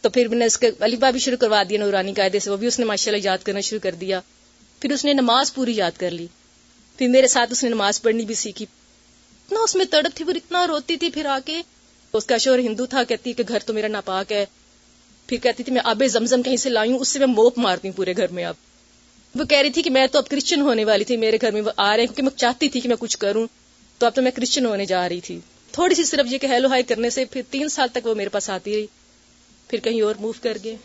[0.00, 2.56] تو پھر میں نے اس کے علی بھی شروع کروا دیا نورانی قاعدے سے، وہ
[2.56, 4.20] بھی اس نے ماشاء اللہ یاد کرنا شروع کر دیا۔
[4.80, 6.26] پھر اس نے نماز پوری یاد کر لی۔
[6.96, 8.66] پھر میرے ساتھ اس نے نماز پڑھنی بھی سیکھی۔
[9.46, 11.62] اتنا اس میں تڑپ تھی پھر اتنا روتی تھی پھر آ کے
[12.12, 14.46] اس کا شور ہندو تھا، کہتی کہ گھر تو میرا ناپاک ہے۔
[15.26, 17.88] پھر کہتی تھی، میں آب زمزم کہیں سے لائی ہوں اس سے میں موپ مارتی
[17.88, 18.54] ہوں پورے گھر میں اب۔
[19.34, 21.60] وہ کہہ رہی تھی کہ میں تو اب کرسچن ہونے والی تھی، میرے گھر میں
[21.60, 23.46] وہ آ رہے ہیں، کیونکہ میں چاہتی تھی کہ میں کچھ کروں۔
[23.98, 25.40] تو اب تو میں کرسچن ہونے جا رہی تھی۔
[25.72, 28.28] تھوڑی سی صرف یہ کہ ہیلو ہائی کرنے سے پھر تین سال تک وہ میرے
[28.28, 28.86] پاس آتی رہی۔
[29.68, 30.76] پھر کہیں اور موو کر گئے۔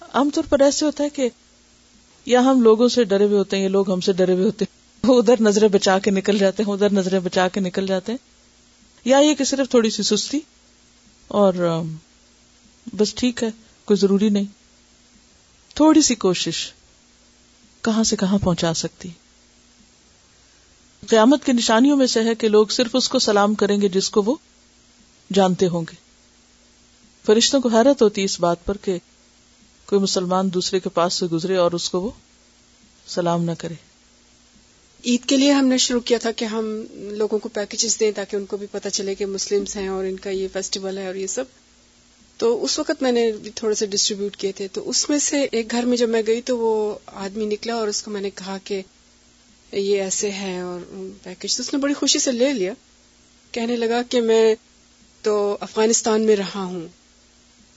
[0.00, 1.28] عام طور پر ایسے ہوتا ہے کہ
[2.26, 4.64] یا ہم لوگوں سے ڈرے ہوئے ہوتے ہیں یا لوگ ہم سے ڈرے ہوئے ہوتے
[4.64, 8.12] ہیں۔ وہ ادھر نظریں بچا کے نکل جاتے ہیں، ادھر نظریں بچا کے نکل جاتے
[8.12, 8.18] ہیں۔
[9.04, 10.40] یا یہ کہ صرف تھوڑی سی سستی
[11.28, 11.82] اور
[12.96, 13.48] بس ٹھیک ہے،
[13.84, 14.44] کوئی ضروری نہیں۔
[15.74, 16.72] تھوڑی سی کوشش،
[17.82, 19.08] کہاں سے کہاں پہنچا سکتی۔
[21.08, 24.10] قیامت کی نشانیوں میں سے ہے کہ لوگ صرف اس کو سلام کریں گے جس
[24.10, 24.34] کو وہ
[25.32, 26.09] جانتے ہوں گے۔
[27.26, 28.98] فرشتوں کو حیرت ہوتی اس بات پر کہ
[29.86, 32.10] کوئی مسلمان دوسرے کے پاس سے گزرے اور اس کو وہ
[33.06, 33.74] سلام نہ کرے۔
[35.04, 38.36] عید کے لیے ہم نے شروع کیا تھا کہ ہم لوگوں کو پیکجز دیں تاکہ
[38.36, 41.14] ان کو بھی پتہ چلے کہ مسلمس ہیں اور ان کا یہ فیسٹیول ہے اور
[41.14, 41.44] یہ سب۔
[42.36, 45.70] تو اس وقت میں نے تھوڑے سے ڈسٹریبیوٹ کیے تھے۔ تو اس میں سے ایک
[45.70, 48.58] گھر میں جب میں گئی تو وہ آدمی نکلا اور اس کو میں نے کہا
[48.64, 48.82] کہ
[49.72, 50.80] یہ ایسے ہے اور
[51.22, 52.72] پیکج تو اس نے بڑی خوشی سے لے لیا۔
[53.52, 54.54] کہنے لگا کہ میں
[55.22, 56.86] تو افغانستان میں رہا ہوں۔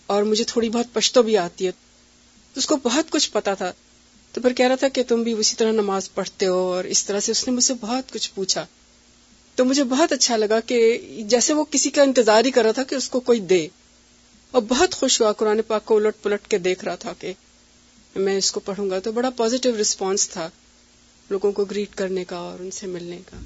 [0.05, 1.71] اور مجھے تھوڑی بہت پشتو بھی آتی ہے۔
[2.55, 3.71] اس کو بہت کچھ پتا تھا۔
[4.31, 7.05] تو پھر کہہ رہا تھا کہ تم بھی اسی طرح نماز پڑھتے ہو اور اس
[7.05, 8.65] طرح سے اس نے مجھ سے بہت کچھ پوچھا۔
[9.55, 12.83] تو مجھے بہت اچھا لگا کہ جیسے وہ کسی کا انتظار ہی کر رہا تھا
[12.83, 13.67] کہ اس کو کوئی دے۔
[14.51, 17.33] اور بہت خوش ہوا، قرآن پاک کو الٹ پلٹ کے دیکھ رہا تھا کہ
[18.15, 20.49] میں اس کو پڑھوں گا۔ تو بڑا پازیٹو رسپانس تھا
[21.29, 23.37] لوگوں کو گریٹ کرنے کا اور ان سے ملنے کا۔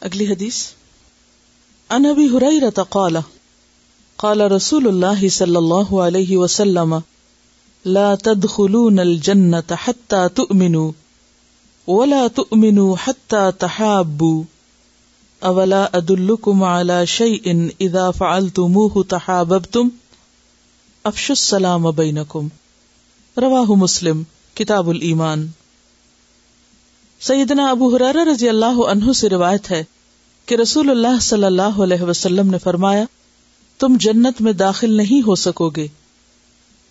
[0.00, 0.68] اگلی حدیث
[1.88, 3.16] ان ابی حریرہ قال
[4.16, 6.98] قال رسول اللہ صلی اللہ علیہ وسلم،
[7.84, 10.92] لا تدخلون الجنة حتى تؤمنوا
[11.88, 14.42] ولا تؤمنوا حتى تحابوا.
[15.40, 19.88] اولا ادلكم على شيء اذا فعلتموه تحاببتم؟
[21.04, 22.48] افشوا السلام بينكم.
[23.36, 24.22] رواه مسلم،
[24.54, 25.46] کتاب الایمان.
[27.20, 29.84] سیدنا ابو حرارہ رضی اللہ عنہ سے روایت ہے
[30.46, 33.04] کہ رسول اللہ صلی اللہ علیہ وسلم نے فرمایا
[33.78, 35.86] تم جنت میں داخل نہیں ہو سکو گے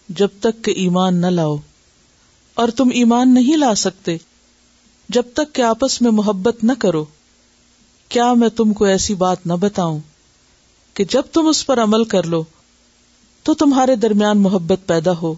[0.09, 1.57] جب تک کہ ایمان نہ لاؤ
[2.53, 4.17] اور تم ایمان نہیں لا سکتے
[5.09, 7.05] جب تک کہ آپس میں محبت نہ کرو۔
[8.09, 9.99] کیا میں تم کو ایسی بات نہ بتاؤں
[10.93, 12.43] کہ جب تم اس پر عمل کر لو
[13.43, 15.33] تو تمہارے درمیان محبت پیدا ہو،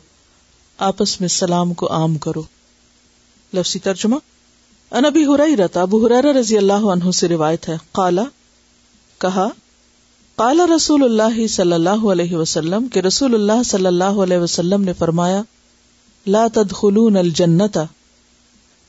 [0.78, 2.44] آپس میں سلام کو عام کرو۔
[3.54, 4.16] لفظی ترجمہ
[4.92, 8.24] انبی ہرائی رتا ابو حرارہ رضی اللہ عنہ سے روایت ہے۔ قالا،
[9.18, 9.48] کہا
[10.38, 14.94] قال رسول اللہ صلی اللہ علیہ وسلم کہ رسول اللہ صلی اللہ علیہ وسلم نے
[14.94, 15.42] فرمایا،
[16.26, 17.78] لا تدخلون الجنت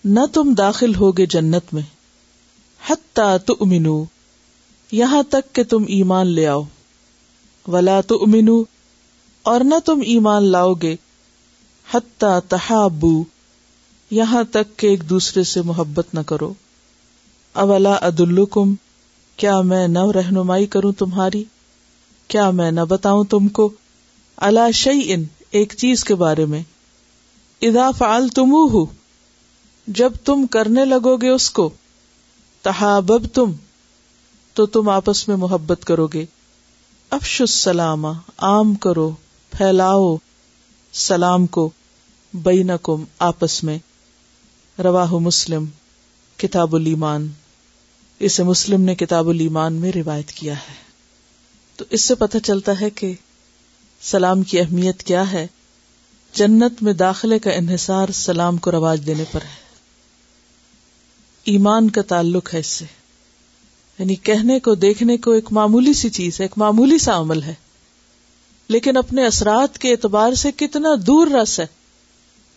[0.04, 1.82] نہ تم داخل ہوگے جنت میں،
[2.80, 4.04] حتی تؤمنو،
[4.92, 6.62] یہاں تک کہ تم ایمان لے آؤ،
[7.68, 8.62] ولا تؤمنو،
[9.42, 10.96] اور نہ تم ایمان لاؤ گے
[11.94, 13.22] حتی تحابو،
[14.11, 16.52] یہاں تک کہ ایک دوسرے سے محبت نہ کرو،
[17.54, 18.74] اولا ادلکم
[19.38, 21.44] کیا میں نہ رہنمائی کروں تمہاری؟
[22.29, 23.72] کیا میں نہ بتاؤں تم کو؟
[24.37, 26.62] اللہ شعی ان ایک چیز کے بارے میں۔
[27.62, 28.53] ادا فعال تم
[29.87, 31.70] جب تم کرنے لگو گے اس کو
[32.62, 33.53] تحابب تم
[34.55, 36.24] تو تم آپس میں محبت کرو گے۔
[37.11, 38.07] افش السلام
[38.38, 39.11] عام کرو،
[39.51, 40.16] پھیلاؤ،
[40.92, 41.70] سلام کو،
[42.35, 43.79] بینکم، آپس میں۔
[44.81, 45.64] رواہ مسلم،
[46.37, 47.29] کتاب الایمان۔
[48.18, 50.74] اسے مسلم نے کتاب الایمان میں روایت کیا ہے۔
[51.76, 53.12] تو اس سے پتہ چلتا ہے کہ
[54.02, 55.46] سلام کی اہمیت کیا ہے۔
[56.33, 59.68] جنت میں داخلے کا انحصار سلام کو رواج دینے پر ہے۔
[61.44, 62.85] ایمان کا تعلق ہے اس سے۔
[63.98, 67.54] یعنی کہنے کو، دیکھنے کو ایک معمولی سی چیز ہے، ایک معمولی سا عمل ہے۔
[68.68, 71.66] لیکن اپنے اثرات کے اعتبار سے کتنا دور رس ہے۔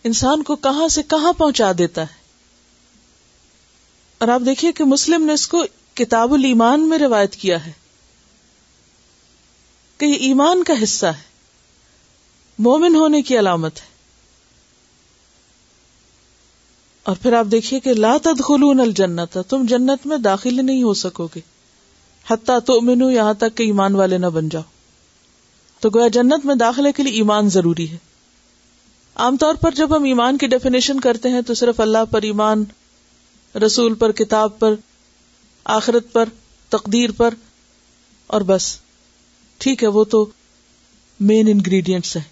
[0.04, 2.21] انسان کو کہاں سے کہاں پہنچا دیتا ہے۔
[4.22, 7.72] اور آپ دیکھیے کہ مسلم نے اس کو کتاب الایمان میں روایت کیا ہے
[9.98, 11.22] کہ یہ ایمان کا حصہ ہے،
[12.58, 13.86] مومن ہونے کی علامت ہے۔
[17.02, 21.28] اور پھر آپ دیکھیے کہ لا تدخلون الجنت، تم جنت میں داخل نہیں ہو سکو
[21.34, 21.40] گے۔
[22.30, 24.62] حتیٰ تو منو یہاں تک کہ ایمان والے نہ بن جاؤ۔
[25.80, 27.96] تو گویا جنت میں داخلے کے لیے ایمان ضروری ہے۔
[29.14, 32.64] عام طور پر جب ہم ایمان کی ڈیفینیشن کرتے ہیں تو صرف اللہ پر ایمان
[33.58, 34.74] رسول پر، کتاب پر،
[35.64, 36.28] آخرت پر،
[36.68, 37.34] تقدیر پر،
[38.26, 38.78] اور بس۔
[39.58, 40.26] ٹھیک ہے، وہ تو
[41.20, 42.24] مین انگریڈینٹس ہیں۔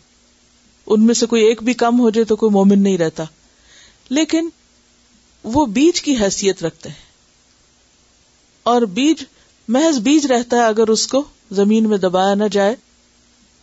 [0.86, 3.24] ان میں سے کوئی ایک بھی کم ہو جائے تو کوئی مومن نہیں رہتا۔
[4.08, 4.48] لیکن
[5.44, 7.10] وہ بیج کی حیثیت رکھتے ہیں۔
[8.62, 9.24] اور بیج،
[9.68, 12.76] محض بیج رہتا ہے اگر اس کو زمین میں دبایا نہ جائے،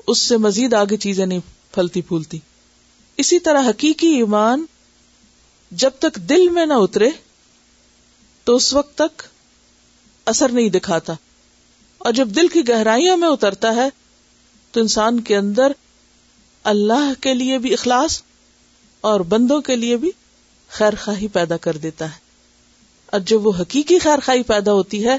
[0.08, 1.40] اس سے مزید آگے چیزیں نہیں
[1.72, 2.40] پھلتی پھولتی۔
[3.18, 4.66] اسی طرح حقیقی ایمان
[5.72, 7.10] جب تک دل میں نہ اترے
[8.48, 9.24] تو اس وقت تک
[10.26, 11.14] اثر نہیں دکھاتا۔
[11.98, 13.90] اور جب دل کی گہرائیوں میں اترتا ہے،
[14.72, 15.72] تو انسان کے اندر
[16.64, 18.22] اللہ کے لیے بھی اخلاص
[19.02, 20.12] اور بندوں کے لیے بھی
[20.70, 22.18] خیر خواہی پیدا کر دیتا ہے۔
[23.06, 25.18] اور جب وہ حقیقی خیر خواہی پیدا ہوتی ہے،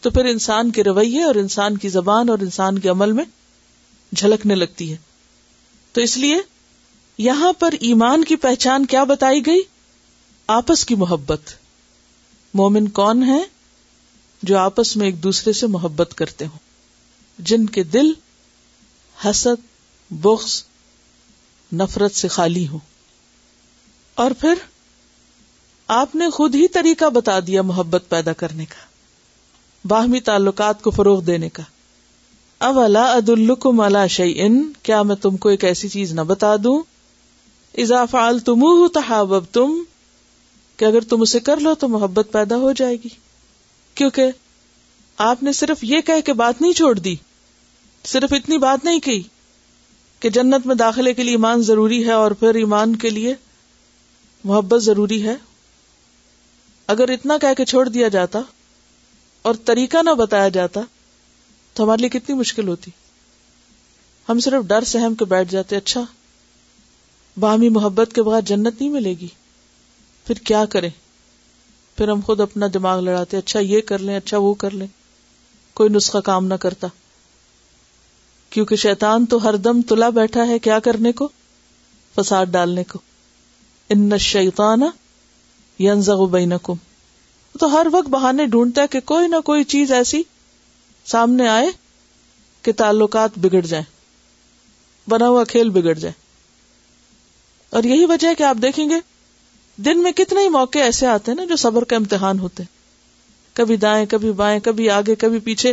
[0.00, 3.24] تو پھر انسان کے رویے اور انسان کی زبان اور انسان کے عمل میں
[4.14, 4.96] جھلکنے لگتی ہے۔
[5.92, 6.36] تو اس لیے
[7.18, 9.62] یہاں پر ایمان کی پہچان کیا بتائی گئی؟
[10.46, 11.61] آپس کی محبت۔
[12.54, 13.42] مومن کون ہے
[14.42, 16.58] جو آپس میں ایک دوسرے سے محبت کرتے ہوں؟
[17.38, 18.12] جن کے دل
[19.24, 19.62] حسد،
[20.10, 20.64] بغض،
[21.72, 22.78] نفرت سے خالی ہوں۔
[24.14, 24.54] اور پھر
[25.86, 28.86] آپ نے خود ہی طریقہ بتا دیا محبت پیدا کرنے کا،
[29.88, 31.62] باہمی تعلقات کو فروغ دینے کا۔
[32.58, 36.56] اب اللہ عد الکم اللہ شعین کیا میں تم کو ایک ایسی چیز نہ بتا
[36.64, 36.82] دوں؟
[37.78, 39.82] اضافہ تم تحاب تم
[40.82, 43.08] کہ اگر تم اسے کر لو تو محبت پیدا ہو جائے گی۔
[43.94, 44.26] کیونکہ
[45.16, 47.16] آپ نے صرف یہ کہہ کے بات نہیں چھوڑ دی،
[48.04, 49.22] صرف اتنی بات نہیں کی
[50.20, 53.34] کہ جنت میں داخلے کے لیے ایمان ضروری ہے اور پھر ایمان کے لیے
[54.44, 55.36] محبت ضروری ہے۔
[56.86, 58.40] اگر اتنا کہہ کے چھوڑ دیا جاتا
[59.42, 60.80] اور طریقہ نہ بتایا جاتا
[61.74, 62.90] تو ہمارے لیے کتنی مشکل ہوتی۔
[64.28, 66.04] ہم صرف ڈر، سہم کے بیٹھ جاتے اچھا
[67.40, 69.28] باہمی محبت کے بعد جنت نہیں ملے گی۔
[70.26, 70.90] پھر کیا کریں؟
[71.96, 74.86] پھر ہم خود اپنا دماغ لڑاتے اچھا یہ کر لیں اچھا وہ کر لیں۔
[75.74, 76.86] کوئی نسخہ کام نہ کرتا۔
[78.50, 81.28] کیونکہ شیطان تو ہر دم تلا بیٹھا ہے کیا کرنے کو؟
[82.14, 82.98] فساد ڈالنے کو۔
[83.88, 84.80] ان شیطان
[85.80, 86.74] ینزغ بینکم۔
[87.60, 90.22] تو ہر وقت بہانے ڈھونڈتا ہے کہ کوئی نہ کوئی چیز ایسی
[91.04, 91.66] سامنے آئے
[92.62, 93.84] کہ تعلقات بگڑ جائیں۔
[95.10, 96.12] بنا ہوا کھیل بگڑ جائے
[97.70, 99.11] اور یہی وجہ ہے کہ آپ دیکھیں گے
[99.76, 102.62] دن میں کتنے ہی موقع ایسے آتے ہیں نا جو صبر کا امتحان ہوتے
[103.52, 105.72] کبھی دائیں، کبھی بائیں، کبھی آگے، کبھی پیچھے۔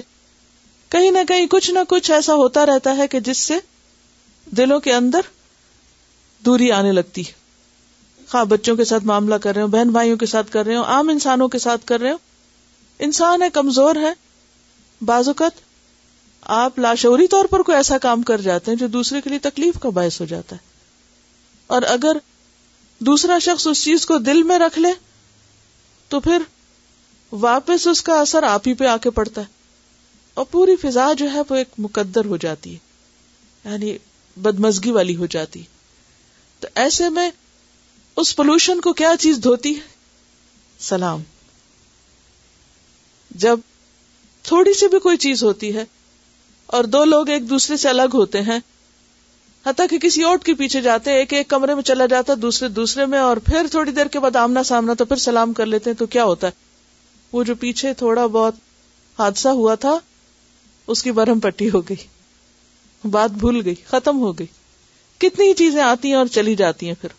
[0.89, 3.53] کہیں نہ کہیں کچھ نہ کچھ ایسا ہوتا رہتا ہے کہ جس سے
[4.45, 5.21] دلوں کے اندر
[6.45, 7.31] دوری آنے لگتی ہے۔
[8.27, 10.81] خواہ بچوں کے ساتھ معاملہ کر رہے ہو بہن بھائیوں کے ساتھ کر رہے ہو
[10.81, 12.17] عام انسانوں کے ساتھ کر رہے ہو
[12.99, 14.13] انسان ہے، کمزور ہے۔
[15.05, 15.59] بازوقت
[16.41, 19.79] آپ لاشوری طور پر کوئی ایسا کام کر جاتے ہیں جو دوسرے کے لیے تکلیف
[19.81, 20.61] کا باعث ہو جاتا ہے۔
[21.67, 22.17] اور اگر
[22.99, 24.93] دوسرا شخص اس چیز کو دل میں رکھ لے،
[26.07, 26.41] تو پھر
[27.31, 29.59] واپس اس کا اثر آپ ہی پہ آ کے پڑتا ہے۔
[30.33, 32.77] اور پوری فضا جو ہے وہ ایک مقدر ہو جاتی ہے
[33.69, 33.97] یعنی
[34.37, 35.63] بدمزگی والی ہو جاتی
[36.59, 37.31] تو ایسے میں
[38.15, 39.87] اس پولوشن کو کیا چیز دھوتی ہے؟
[40.79, 41.23] سلام۔
[43.31, 43.59] جب
[44.43, 45.85] تھوڑی سی بھی کوئی چیز ہوتی ہے
[46.65, 48.59] اور دو لوگ ایک دوسرے سے الگ ہوتے ہیں
[49.65, 52.67] حتیٰ کہ کسی اوٹ کے پیچھے جاتے ہیں، ایک ایک کمرے میں چلا جاتا، دوسرے
[52.67, 55.89] دوسرے میں، اور پھر تھوڑی دیر کے بعد آمنا سامنا تو پھر سلام کر لیتے
[55.89, 56.51] ہیں، تو کیا ہوتا ہے؟
[57.31, 58.55] وہ جو پیچھے تھوڑا بہت
[59.19, 59.99] حادثہ ہوا تھا،
[60.87, 62.07] اس کی برہم پٹی ہو گئی،
[63.03, 64.47] بات بھول گئی، ختم ہو گئی۔
[65.17, 67.09] کتنی چیزیں آتی ہیں اور چلی جاتی ہیں پھر۔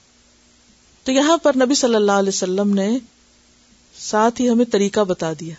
[1.05, 2.99] تو یہاں پر نبی صلی اللہ علیہ وسلم نے
[3.99, 5.55] ساتھ ہی ہمیں طریقہ بتا دیا،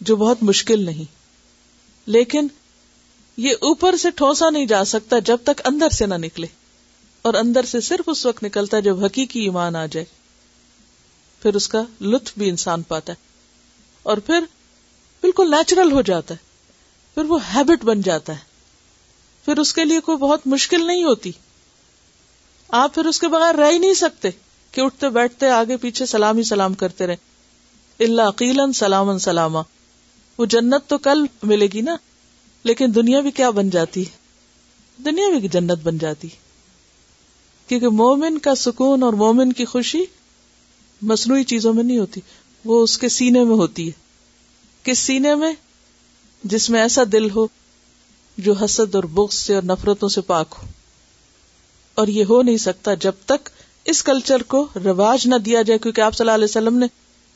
[0.00, 1.04] جو بہت مشکل نہیں،
[2.06, 2.46] لیکن
[3.40, 6.46] یہ اوپر سے ٹھوسا نہیں جا سکتا جب تک اندر سے نہ نکلے۔
[7.22, 10.06] اور اندر سے صرف اس وقت نکلتا ہے جب حقیقی ایمان آ جائے۔
[11.42, 13.22] پھر اس کا لطف بھی انسان پاتا ہے۔
[14.02, 14.40] اور پھر
[15.22, 16.38] بالکل نیچرل ہو جاتا ہے۔
[17.14, 18.38] پھر وہ ہیبٹ بن جاتا ہے۔
[19.44, 21.32] پھر اس کے لیے کوئی بہت مشکل نہیں ہوتی۔
[22.68, 24.28] آپ پھر اس کے بغیر رہ ہی نہیں سکتے
[24.70, 27.16] کہ اٹھتے بیٹھتے آگے پیچھے سلام ہی سلام کرتے رہے
[28.00, 29.58] اللہ عقیل سلام سلامہ
[30.38, 31.96] وہ جنت تو کل ملے گی نا۔
[32.62, 34.04] لیکن دنیا بھی کیا بن جاتی؟
[35.04, 36.28] دنیا بھی جنت بن جاتی۔
[37.66, 40.04] کیونکہ مومن کا سکون اور مومن کی خوشی
[41.02, 42.20] مصنوعی چیزوں میں نہیں ہوتی،
[42.64, 43.92] وہ اس کے سینے میں ہوتی ہے۔
[44.82, 45.52] کس سینے میں؟
[46.44, 47.46] جس میں ایسا دل ہو
[48.38, 50.66] جو حسد اور بغض سے اور نفرتوں سے پاک ہو۔
[51.94, 53.48] اور یہ ہو نہیں سکتا جب تک
[53.84, 56.86] اس کلچر کو رواج نہ دیا جائے، کیونکہ آپ صلی اللہ علیہ وسلم نے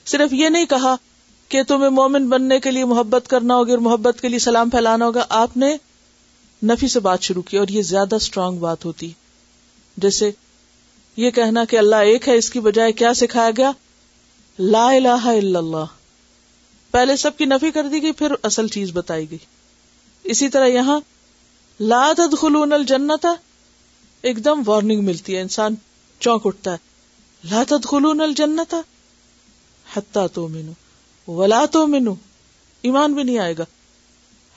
[0.06, 0.96] صرف یہ نہیں کہا
[1.54, 5.06] کہ تمہیں مومن بننے کے لیے محبت کرنا ہوگی اور محبت کے لیے سلام پھیلانا
[5.06, 5.76] ہوگا، آپ نے
[6.62, 9.12] نفی سے بات شروع کی اور یہ زیادہ اسٹرانگ بات ہوتی۔
[9.96, 10.30] جیسے
[11.16, 13.72] یہ کہنا کہ اللہ ایک ہے، اس کی بجائے کیا سکھایا گیا؟
[14.58, 15.84] لا الہ الا اللہ۔
[16.90, 19.38] پہلے سب کی نفی کر دی گئی، پھر اصل چیز بتائی گئی۔
[20.24, 21.00] اسی طرح یہاں،
[21.80, 23.26] لا تدخلون الجنت،
[24.22, 25.74] ایک دم وارننگ ملتی ہے، انسان
[26.20, 26.76] چونک اٹھتا ہے۔
[27.44, 28.74] لا تدخلون الجنت
[29.96, 30.72] حتی تو مینو
[31.28, 32.14] ولا تو منو
[32.82, 33.64] ایمان بھی نہیں آئے گا۔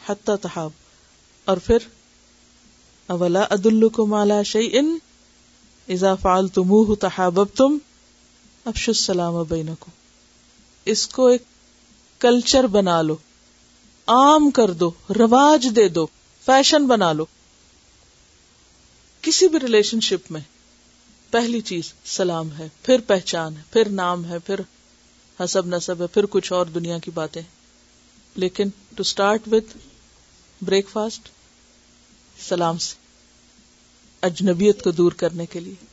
[0.07, 0.71] حتی تحاب۔
[1.45, 1.77] اور پھر
[3.07, 4.97] اولا عد کو مالا شعی ان
[5.89, 6.47] ازا فال
[8.65, 9.91] السلام بین کو
[10.85, 11.43] اس کو ایک
[12.19, 13.15] کلچر بنا لو،
[14.07, 16.07] عام کر دو، رواج دے دو،
[16.45, 17.25] فیشن بنا لو۔
[19.21, 20.41] کسی بھی ریلیشن شپ میں
[21.31, 24.59] پہلی چیز سلام ہے، پھر پہچان ہے، پھر نام ہے، پھر
[25.43, 27.41] حسب نصب ہے، پھر کچھ اور دنیا کی باتیں۔
[28.35, 29.77] لیکن to start with
[30.61, 31.29] break fast
[32.47, 32.95] سلام سے،
[34.21, 35.85] اجنبیت کو دور کرنے کے لیے۔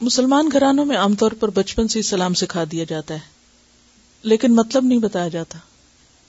[0.00, 3.18] مسلمان گھرانوں میں عام طور پر بچپن سے سلام سکھا دیا جاتا ہے۔
[4.22, 5.58] لیکن مطلب نہیں بتایا جاتا،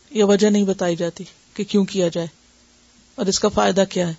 [0.09, 1.23] یا وجہ نہیں بتائی جاتی
[1.53, 2.27] کہ کیوں کیا جائے۔
[3.15, 4.13] اور اس کا فائدہ کیا ہے؟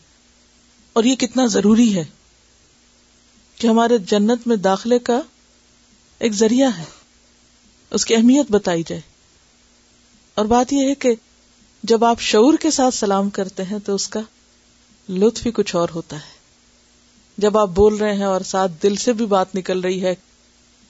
[0.93, 2.05] اور یہ کتنا ضروری ہے
[3.57, 5.21] کہ ہمارے جنت میں داخلے کا
[6.19, 7.04] ایک ذریعہ ہے۔
[7.95, 9.01] اس کی اہمیت بتائی جائے۔
[10.35, 11.15] اور بات یہ ہے کہ
[11.83, 14.21] جب آپ شعور کے ساتھ سلام کرتے ہیں تو اس کا
[15.09, 16.35] لطف ہی کچھ اور ہوتا ہے۔
[17.39, 20.15] جب آپ بول رہے ہیں اور ساتھ دل سے بھی بات نکل رہی ہے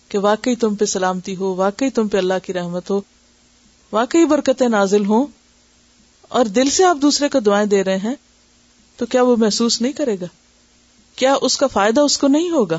[0.09, 3.01] کہ واقعی تم پہ سلامتی ہو، واقعی تم پہ اللہ کی رحمت ہو،
[3.93, 5.27] واقعی برکتیں نازل ہوں
[6.23, 8.15] اور دل سے آپ دوسرے کو دعائیں دے رہے ہیں،
[8.97, 10.27] تو کیا وہ محسوس نہیں کرے گا؟
[11.17, 12.79] کیا اس کا فائدہ اس کو نہیں ہوگا؟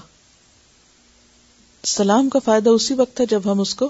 [1.83, 3.89] سلام کا فائدہ اسی وقت ہے جب ہم اس کو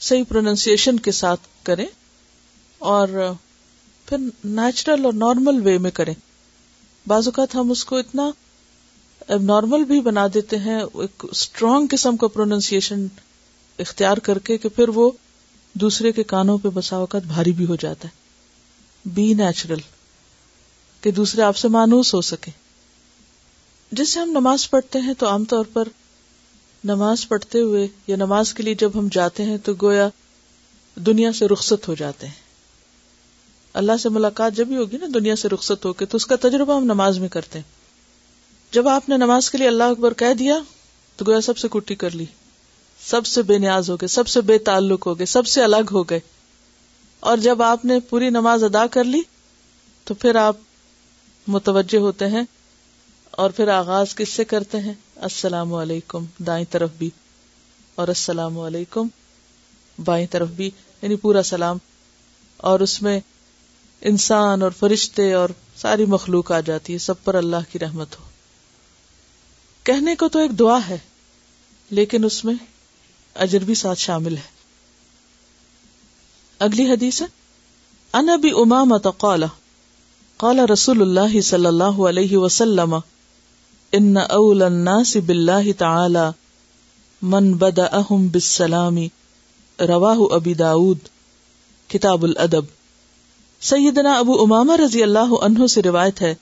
[0.00, 1.86] صحیح پروننسیشن کے ساتھ کریں
[2.78, 3.08] اور
[4.06, 6.14] پھر نیچرل اور نارمل وے میں کریں۔
[7.06, 8.30] بعض اوقات ہم اس کو اتنا
[9.40, 13.06] نارمل بھی بنا دیتے ہیں، ایک اسٹرانگ قسم کا پروننسیشن
[13.78, 15.10] اختیار کر کے کہ پھر وہ
[15.72, 18.16] دوسرے کے کانوں پہ بسا اوقات بھاری بھی ہو جاتا ہے۔
[19.04, 19.78] بی نیچرل
[21.00, 22.50] کہ دوسرے آپ سے مانوس ہو سکے
[23.92, 25.88] جیسے ہم نماز پڑھتے ہیں تو عام طور پر
[26.84, 30.08] نماز پڑھتے ہوئے یا نماز کے لیے جب ہم جاتے ہیں تو گویا
[30.94, 32.34] دنیا سے رخصت ہو جاتے ہیں۔
[33.72, 36.36] اللہ سے ملاقات جب ہی ہوگی نا دنیا سے رخصت ہو کے تو اس کا
[36.36, 37.78] تجربہ ہم نماز میں کرتے ہیں۔
[38.72, 40.58] جب آپ نے نماز کے لیے اللہ اکبر کہہ دیا
[41.16, 42.24] تو گویا سب سے کٹی کر لی۔
[43.06, 45.90] سب سے بے نیاز ہو گئے، سب سے بے تعلق ہو گئے، سب سے الگ
[45.92, 46.20] ہو گئے۔
[47.20, 49.20] اور جب آپ نے پوری نماز ادا کر لی
[50.04, 50.56] تو پھر آپ
[51.46, 52.42] متوجہ ہوتے ہیں
[53.30, 57.10] اور پھر آغاز کس سے کرتے ہیں؟ السلام علیکم، دائیں طرف بھی،
[57.94, 59.08] اور السلام علیکم،
[60.04, 60.70] بائیں طرف بھی
[61.02, 61.78] یعنی پورا سلام۔
[62.56, 63.20] اور اس میں
[64.00, 68.24] انسان اور فرشتے اور ساری مخلوق آ جاتی ہے، سب پر اللہ کی رحمت ہو۔
[69.82, 70.98] کہنے کو تو ایک دعا ہے،
[71.90, 72.54] لیکن اس میں
[73.34, 74.58] اجر بھی ساتھ شامل ہے۔
[76.58, 77.26] اگلی حدیث ہے
[78.12, 79.44] ان ابی امامت قال
[80.36, 82.96] قال رسول اللہ صلی اللہ علیہ وسلم
[83.92, 86.24] ان اول الناس باللہ تعالی
[87.22, 88.98] من بدأهم بالسلام،
[89.80, 90.98] رواہ ابی داود،
[91.88, 92.64] کتاب الادب۔
[93.60, 96.34] سیدنا ابو امامہ رضی اللہ عنہ سے روایت ہے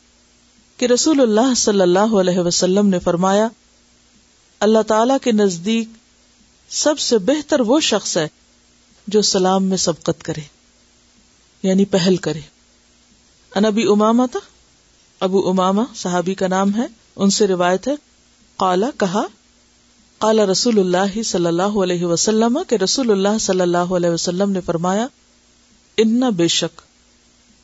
[0.76, 3.48] کہ رسول اللہ صلی اللہ علیہ وسلم نے فرمایا،
[4.60, 5.88] اللہ تعالی کے نزدیک
[6.68, 8.28] سب سے بہتر وہ شخص ہے
[9.06, 10.40] جو سلام میں سبقت کرے
[11.62, 12.40] یعنی پہل کرے۔
[13.54, 14.40] انبی اماما تھا؟
[15.20, 17.94] ابو اماما صحابی کا نام ہے۔ ان سے روایت ہے
[18.58, 19.22] کالا کہا
[20.18, 24.60] کالا رسول اللہ صلی اللہ علیہ وسلم کے رسول اللہ صلی اللہ علیہ وسلم نے
[24.60, 25.06] فرمایا،
[25.96, 26.80] ان بے شک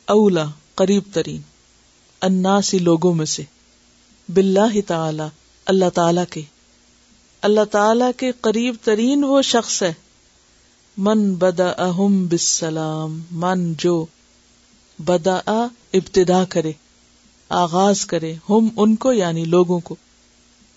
[0.07, 0.45] اولا
[0.75, 1.41] قریب ترین
[2.21, 3.43] اناسی لوگوں میں سے،
[4.29, 5.23] باللہ تعالی،
[5.65, 6.41] اللہ تعالی کے۔
[7.41, 9.93] اللہ تعالی کے قریب ترین وہ شخص ہے،
[10.97, 14.05] من بدا اہم بسلام من جو
[14.99, 16.71] بدا ابتدا کرے۔
[17.53, 19.95] آغاز کرے ہم ان کو یعنی لوگوں کو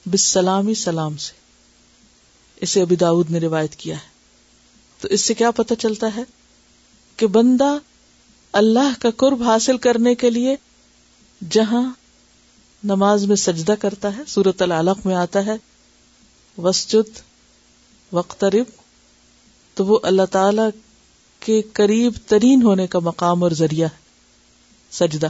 [0.06, 1.32] بسلامی سلام سے۔
[2.60, 4.08] اسے ابھی داود نے روایت کیا ہے۔
[5.00, 6.22] تو اس سے کیا پتہ چلتا ہے
[7.16, 7.78] کہ بندہ
[8.52, 10.56] اللہ کا قرب حاصل کرنے کے لیے
[11.50, 11.92] جہاں
[12.84, 15.56] نماز میں سجدہ کرتا ہے سورت العلق میں آتا ہے
[16.58, 17.18] وسجد
[18.12, 18.66] وقترب
[19.74, 20.80] تو وہ اللہ تعالی
[21.40, 23.98] کے قریب ترین ہونے کا مقام اور ذریعہ ہے،
[24.90, 25.28] سجدہ۔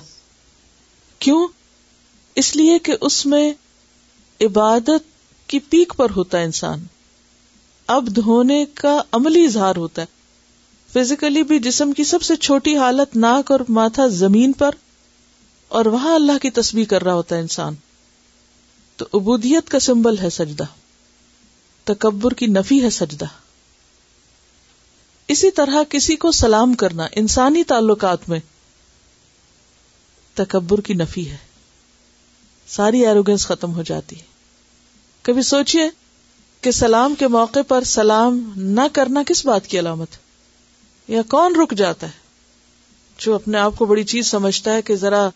[1.27, 1.49] کیوں؟
[2.35, 3.53] اس لیے کہ اس میں
[4.41, 6.85] عبادت کی پیک پر ہوتا ہے انسان۔
[7.87, 10.07] اب دھونے کا عملی اظہار ہوتا ہے۔
[10.93, 14.71] فزیکلی بھی جسم کی سب سے چھوٹی حالت ناک اور ماتھا زمین پر
[15.69, 17.75] اور وہاں اللہ کی تسبیح کر رہا ہوتا ہے انسان۔
[18.97, 20.65] تو عبودیت کا سمبل ہے سجدہ۔
[21.85, 23.27] تکبر کی نفی ہے سجدہ۔
[25.29, 28.41] اسی طرح کسی کو سلام کرنا انسانی تعلقات میں
[30.37, 31.37] تکبر کی نفی ہے۔
[32.69, 34.25] ساری ایروگنس ختم ہو جاتی ہے۔
[35.23, 35.91] کبھی سوچئے
[36.61, 40.09] کہ سلام کے موقع پر سلام نہ کرنا کس بات کی علامت
[41.09, 42.27] یا کون رک جاتا ہے؟
[43.19, 45.29] جو اپنے آپ کو بڑی چیز سمجھتا ہے کہ ذرا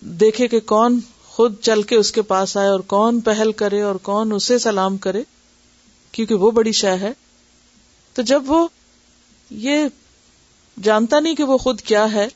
[0.00, 3.94] دیکھے کہ کون خود چل کے اس کے پاس آئے اور کون پہل کرے اور
[3.94, 5.22] کون اسے سلام کرے،
[6.12, 7.12] کیونکہ وہ بڑی شہ ہے۔
[8.14, 8.68] تو جب وہ
[9.50, 9.84] یہ
[10.82, 12.28] جانتا نہیں کہ وہ خود کیا ہے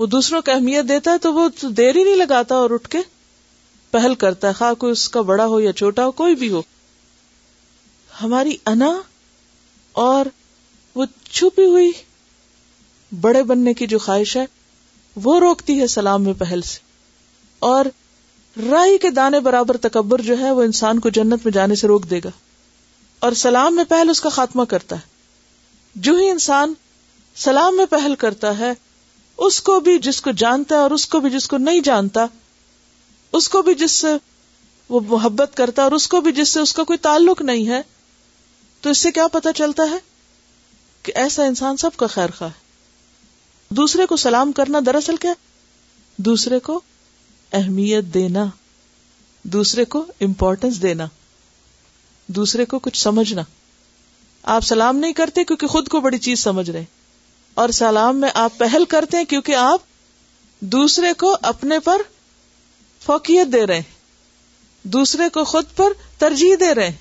[0.00, 2.98] وہ دوسروں کو اہمیت دیتا ہے تو وہ دیر ہی نہیں لگاتا اور اٹھ کے
[3.90, 6.62] پہل کرتا ہے۔ خواہ کوئی اس کا بڑا ہو یا چھوٹا ہو، کوئی بھی ہو۔
[8.22, 9.00] ہماری انا
[9.92, 10.26] اور
[10.94, 11.90] وہ چھپی ہوئی
[13.20, 14.44] بڑے بننے کی جو خواہش ہے،
[15.16, 16.78] وہ روکتی ہے سلام میں پہل سے۔
[17.58, 17.84] اور
[18.70, 22.10] رائی کے دانے برابر تکبر جو ہے، وہ انسان کو جنت میں جانے سے روک
[22.10, 22.30] دے گا۔
[23.18, 25.00] اور سلام میں پہل اس کا خاتمہ کرتا ہے۔
[25.94, 26.74] جو ہی انسان
[27.36, 28.72] سلام میں پہل کرتا ہے
[29.40, 32.26] اس کو بھی جس کو جانتا ہے اور اس کو بھی جس کو نہیں جانتا،
[33.32, 34.08] اس کو بھی جس سے
[34.88, 37.68] وہ محبت کرتا ہے اور اس کو بھی جس سے اس کا کوئی تعلق نہیں
[37.68, 37.82] ہے،
[38.80, 39.98] تو اس سے کیا پتا چلتا ہے
[41.02, 45.32] کہ ایسا انسان سب کا خیر خواہ ہے۔ دوسرے کو سلام کرنا دراصل کیا؟
[46.16, 46.80] دوسرے کو
[47.52, 48.44] اہمیت دینا،
[49.42, 51.06] دوسرے کو امپورٹینس دینا،
[52.26, 53.42] دوسرے کو کچھ سمجھنا۔
[54.42, 56.84] آپ سلام نہیں کرتے کیونکہ خود کو بڑی چیز سمجھ رہے
[57.54, 59.80] اور سلام میں آپ پہل کرتے ہیں کیونکہ آپ
[60.60, 62.02] دوسرے کو اپنے پر
[63.00, 63.82] فوقیت دے رہے ہیں۔
[64.82, 66.96] دوسرے کو خود پر ترجیح دے رہے ہیں۔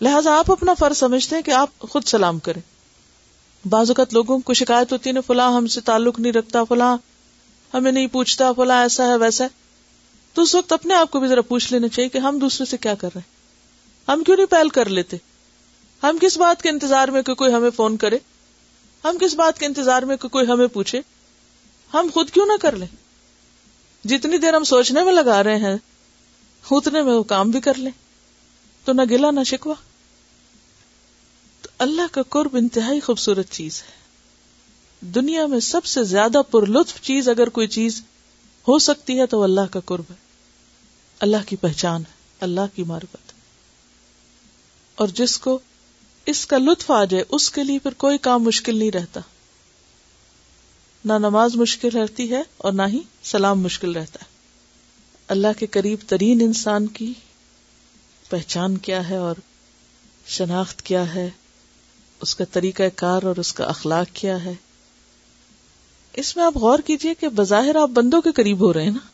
[0.00, 2.62] لہذا آپ اپنا فرض سمجھتے ہیں کہ آپ خود سلام کریں۔
[3.68, 6.96] بعض اوقات لوگوں کو شکایت ہوتی ہے فلاں ہم سے تعلق نہیں رکھتا، فلاں
[7.74, 9.48] ہمیں نہیں پوچھتا، فلاں ایسا ہے، ویسا ہے۔
[10.34, 12.76] تو اس وقت اپنے آپ کو بھی ذرا پوچھ لینا چاہیے کہ ہم دوسرے سے
[12.76, 13.40] کیا کر رہے ہیں؟
[14.10, 15.16] ہم کیوں نہیں پہل کر لیتے؟
[16.02, 18.18] ہم کس بات کے انتظار میں کہ کوئی ہمیں فون کرے؟
[19.04, 21.00] ہم کس بات کے انتظار میں کہ کوئی ہمیں پوچھے؟
[21.94, 22.96] ہم خود کیوں نہ کر لیں؟
[24.06, 25.76] جتنی دیر ہم سوچنے میں لگا رہے ہیں،
[26.70, 27.90] اتنے میں وہ کام بھی کر لیں۔
[28.84, 29.74] تو نہ گلا نہ شکوا
[31.62, 34.00] تو اللہ کا قرب انتہائی خوبصورت چیز ہے۔
[35.00, 38.02] دنیا میں سب سے زیادہ پر لطف چیز اگر کوئی چیز
[38.68, 40.14] ہو سکتی ہے تو اللہ کا قرب ہے۔
[41.20, 43.32] اللہ کی پہچان ہے، اللہ کی معرفت۔
[44.94, 45.58] اور جس کو
[46.26, 49.20] اس کا لطف آ جائے، اس کے لیے پھر کوئی کام مشکل نہیں رہتا۔
[51.04, 54.30] نہ نماز مشکل رہتی ہے اور نہ ہی سلام مشکل رہتا ہے۔
[55.28, 57.12] اللہ کے قریب ترین انسان کی
[58.28, 59.34] پہچان کیا ہے اور
[60.26, 61.30] شناخت کیا ہے،
[62.20, 64.54] اس کا طریقہ کار اور اس کا اخلاق کیا ہے۔
[66.12, 69.06] اس میں آپ غور کیجیے کہ بظاہر آپ بندوں کے قریب ہو رہے ہیں نا۔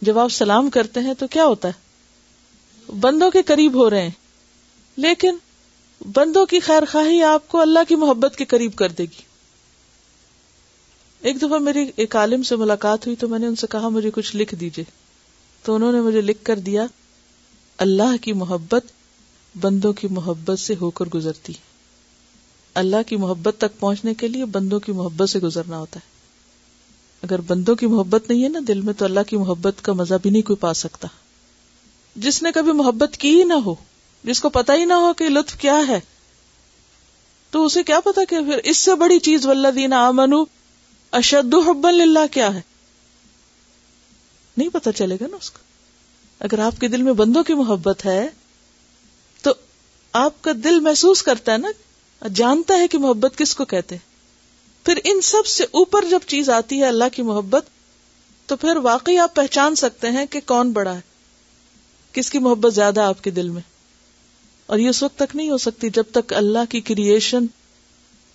[0.00, 1.72] جب آپ سلام کرتے ہیں تو کیا ہوتا ہے؟
[3.00, 4.10] بندوں کے قریب ہو رہے ہیں۔
[4.96, 5.36] لیکن
[6.04, 9.22] بندوں کی خیر خواہی آپ کو اللہ کی محبت کے قریب کر دے گی۔
[11.20, 14.10] ایک دفعہ میری ایک عالم سے ملاقات ہوئی تو میں نے ان سے کہا، مجھے
[14.10, 14.84] کچھ لکھ دیجیے
[15.62, 16.86] تو انہوں نے مجھے لکھ کر دیا،
[17.78, 18.84] اللہ کی محبت
[19.60, 21.52] بندوں کی محبت سے ہو کر گزرتی۔
[22.74, 26.10] اللہ کی محبت تک پہنچنے کے لیے بندوں کی محبت سے گزرنا ہوتا ہے۔
[27.22, 30.14] اگر بندوں کی محبت نہیں ہے نا دل میں، تو اللہ کی محبت کا مزہ
[30.22, 31.08] بھی نہیں کوئی پا سکتا۔
[32.16, 33.74] جس نے کبھی محبت کی ہی نہ ہو
[34.24, 36.00] جس کو پتا ہی نہ ہو کہ لطف کیا ہے۔
[37.50, 40.44] تو اسے کیا پتا کہ پھر اس سے بڑی چیز ولدین آمنو
[41.12, 42.60] اشد حب اللہ کیا ہے؟
[44.56, 45.58] نہیں پتا چلے گا نا اس کو۔
[46.40, 48.28] اگر آپ کے دل میں بندوں کی محبت ہے،
[49.42, 49.50] تو
[50.12, 51.68] آپ کا دل محسوس کرتا ہے نا،
[52.34, 53.96] جانتا ہے کہ محبت کس کو کہتے
[54.84, 57.66] پھر ان سب سے اوپر جب چیز آتی ہے اللہ کی محبت،
[58.46, 61.00] تو پھر واقعی آپ پہچان سکتے ہیں کہ کون بڑا ہے،
[62.12, 63.71] کس کی محبت زیادہ آپ کے دل میں۔
[64.72, 67.46] اور یہ اس وقت تک نہیں ہو سکتی جب تک اللہ کی کریشن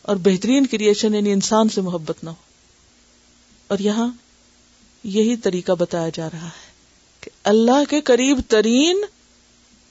[0.02, 2.36] اور بہترین کریشن یعنی انسان سے محبت نہ ہو۔
[3.68, 4.08] اور یہاں
[5.04, 6.72] یہی طریقہ بتایا جا رہا ہے
[7.22, 9.06] کہ اللہ کے قریب ترین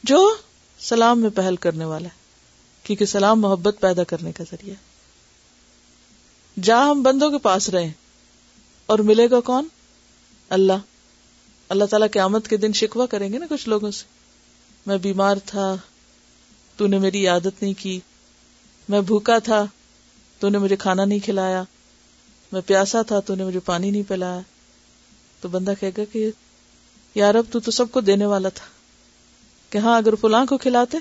[0.03, 0.35] جو
[0.81, 2.19] سلام میں پہل کرنے والا ہے،
[2.83, 4.75] کیونکہ سلام محبت پیدا کرنے کا ذریعہ
[6.61, 7.93] جہاں ہم بندوں کے پاس رہے
[8.87, 9.69] اور ملے گا کون؟
[10.49, 10.79] اللہ۔
[11.69, 14.05] اللہ تعالیٰ قیامت کے دن شکوا کریں گے نا کچھ لوگوں سے۔
[14.87, 15.77] میں بیمار تھا
[16.77, 18.01] تو نے میری عادت نہیں کی۔
[18.89, 19.67] میں بھوکا تھا،
[20.39, 21.63] تو نے مجھے کھانا نہیں کھلایا۔
[22.53, 24.41] میں پیاسا تھا، تو نے مجھے پانی نہیں پلایا۔
[25.41, 26.31] تو بندہ کہے گا کہ
[27.15, 28.67] یار اب تو تو سب کو دینے والا تھا۔
[29.71, 30.99] کہ ہاں اگر فلاں کو کھلاتے،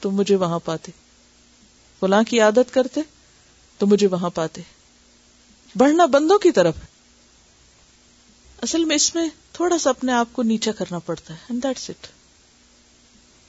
[0.00, 0.92] تو مجھے وہاں پاتے۔
[2.00, 3.00] فلاں کی عادت کرتے،
[3.78, 4.62] تو مجھے وہاں پاتے۔
[5.76, 6.86] بڑھنا بندوں کی طرف ہے۔
[8.62, 12.21] اصل میں اس میں تھوڑا سا اپنے آپ کو نیچا کرنا پڑتا ہے اٹ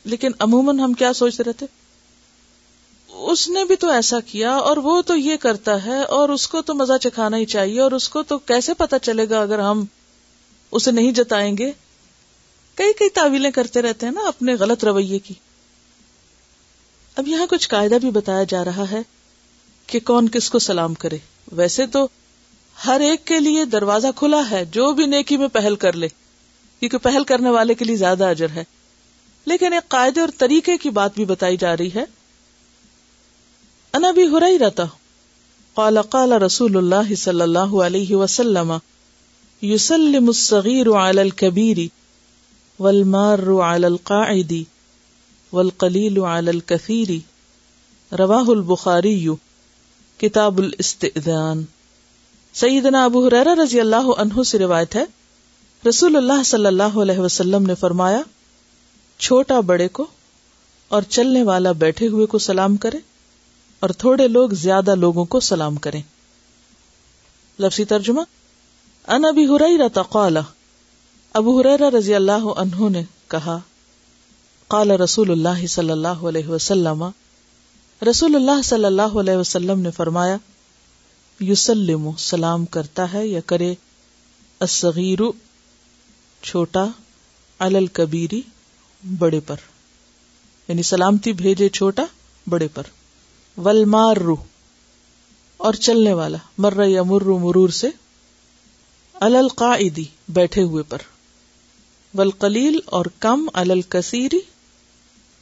[0.03, 1.65] لیکن عموماً ہم کیا سوچتے رہتے؟
[3.09, 6.61] اس نے بھی تو ایسا کیا اور وہ تو یہ کرتا ہے اور اس کو
[6.61, 9.85] تو مزہ چکھانا ہی چاہیے اور اس کو تو کیسے پتا چلے گا اگر ہم
[10.71, 11.71] اسے نہیں جتائیں گے؟
[12.75, 15.33] کئی کئی تعویلیں کرتے رہتے ہیں نا اپنے غلط رویے کی۔
[17.15, 19.01] اب یہاں کچھ قاعدہ بھی بتایا جا رہا ہے
[19.87, 21.17] کہ کون کس کو سلام کرے۔
[21.51, 22.07] ویسے تو
[22.85, 26.07] ہر ایک کے لیے دروازہ کھلا ہے، جو بھی نیکی میں پہل کر لے،
[26.79, 28.63] کیونکہ پہل کرنے والے کے لیے زیادہ اجر ہے۔
[29.45, 32.03] لیکن ایک قاعدے اور طریقے کی بات بھی بتائی جا رہی ہے۔
[33.93, 34.83] انا بھی ہو رہی رہتا
[35.73, 38.73] قال قال رسول اللہ صلی اللہ علیہ وسلم
[39.63, 41.77] يسلم الصغير على الكبير
[42.79, 44.53] والمار على القاعد
[45.53, 47.11] والقليل على الكثير
[48.19, 49.27] رواه البخاري
[50.17, 51.63] کتاب الاستئذان۔
[52.53, 55.05] سیدنا ابو حریرہ رضی اللہ عنہ سے روایت ہے۔
[55.89, 58.21] رسول اللہ صلی اللہ علیہ وسلم نے فرمایا
[59.23, 60.05] چھوٹا بڑے کو
[60.87, 62.97] اور چلنے والا بیٹھے ہوئے کو سلام کرے
[63.79, 66.01] اور تھوڑے لوگ زیادہ لوگوں کو سلام کریں۔
[67.59, 68.21] لفظی ترجمہ
[69.07, 70.37] ان ابی ہریرہ قال
[71.33, 73.57] ابو ہریرہ رضی اللہ عنہ نے کہا،
[74.67, 77.03] قال رسول اللہ صلی اللہ علیہ وسلم،
[78.09, 80.37] رسول اللہ صلی اللہ علیہ وسلم نے فرمایا
[81.39, 83.73] یوسلم سلام کرتا ہے یا کرے،
[84.59, 85.21] الصغیر،
[86.43, 86.85] چھوٹا
[87.59, 87.87] علل
[89.03, 89.55] بڑے پر
[90.67, 92.03] یعنی سلامتی بھیجے چھوٹا
[92.47, 92.83] بڑے پر
[93.57, 94.35] ول مار رو
[95.57, 97.87] اور چلنے والا مر یا مرو مرور سے
[99.13, 101.01] القاعدی بیٹھے ہوئے پر
[102.17, 104.39] ول قلیل اور کم الل کثیری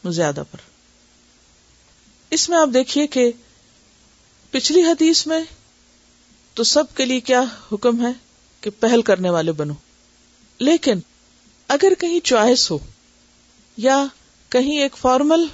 [0.09, 0.57] زیادہ پر
[2.29, 3.31] اس میں آپ دیکھیے کہ
[4.51, 5.39] پچھلی حدیث میں
[6.53, 8.11] تو سب کے لیے کیا حکم ہے
[8.61, 9.73] کہ پہل کرنے والے بنو
[10.57, 10.99] لیکن
[11.67, 12.77] اگر کہیں چوائس ہو
[13.81, 14.05] یا
[14.49, 15.45] کہیں ایک فارمل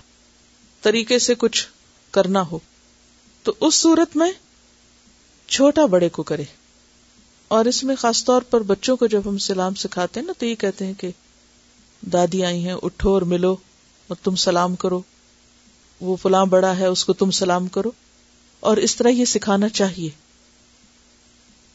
[0.81, 1.67] طریقے سے کچھ
[2.11, 2.59] کرنا ہو،
[3.43, 4.31] تو اس صورت میں
[5.47, 6.43] چھوٹا بڑے کو کرے۔
[7.47, 10.45] اور اس میں خاص طور پر بچوں کو جب ہم سلام سکھاتے ہیں نا، تو
[10.45, 11.11] یہ کہتے ہیں کہ
[12.01, 13.55] دادی آئی ہیں، اٹھو اور ملو،
[14.07, 15.01] اور تم سلام کرو۔
[16.01, 17.91] وہ فلاں بڑا ہے، اس کو تم سلام کرو۔
[18.59, 20.09] اور اس طرح یہ سکھانا چاہیے۔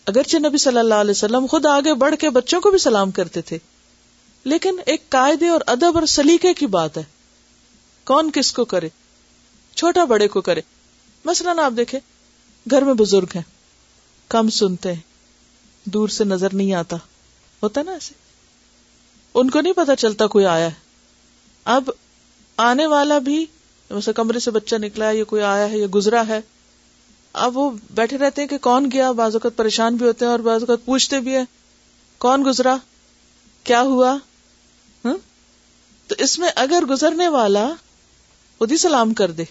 [0.07, 3.43] اگرچہ نبی صلی اللہ علیہ وسلم خود آگے بڑھ کے بچوں کو بھی سلام کرتے
[3.43, 3.59] تھے
[4.45, 7.03] لیکن ایک قاعدے اور ادب اور سلیقے کی بات ہے۔
[8.05, 8.89] کون کس کو کرے؟
[9.75, 10.61] چھوٹا بڑے کو کرے۔
[11.25, 12.01] مثلاً آپ دیکھیں،
[12.71, 13.43] گھر میں بزرگ ہیں۔
[14.29, 15.01] کم سنتے ہیں۔
[15.85, 16.97] دور سے نظر نہیں آتا۔
[17.63, 18.15] ہوتا نا ایسے۔
[19.35, 20.75] ان کو نہیں پتا چلتا کوئی آیا ہے۔
[21.65, 21.91] اب
[22.57, 23.47] آنے والا بھی
[23.91, 26.41] ویسے کمرے سے بچہ نکلا ہے یا کوئی آیا ہے یا گزرا ہے،
[27.33, 30.41] اب وہ بیٹھے رہتے ہیں کہ کون گیا؟ بعض اوقات پریشان بھی ہوتے ہیں اور
[30.41, 31.45] بعض اوقات پوچھتے بھی ہیں،
[32.19, 32.77] کون گزرا؟
[33.65, 34.17] کیا ہوا؟
[35.05, 35.17] ہاں؟
[36.07, 37.69] تو اس میں اگر گزرنے والا
[38.59, 39.45] خود ہی سلام کر دے،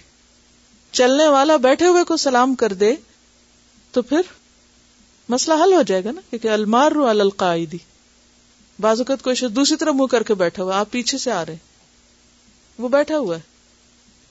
[0.91, 2.95] چلنے والا بیٹھے ہوئے کو سلام کر دے،
[3.91, 4.21] تو پھر
[5.29, 7.77] مسئلہ حل ہو جائے گا نا، کیونکہ المار رو القاعدی۔
[8.79, 11.55] بعض اوقات کوئی دوسری طرح منہ کر کے بیٹھا ہوا، آپ پیچھے سے آ رہے
[12.77, 13.41] وہ بیٹھا ہوا ہے،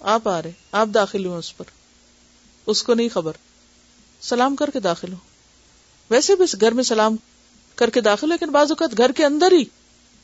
[0.00, 1.64] آپ آ رہے آپ داخل ہوئے اس پر۔
[2.66, 3.32] اس کو نہیں خبر۔
[4.20, 5.18] سلام کر کے داخل ہو۔
[6.10, 7.16] ویسے بھی گھر میں سلام
[7.74, 9.64] کر کے داخل ہو، لیکن بعض اوقات گھر کے اندر ہی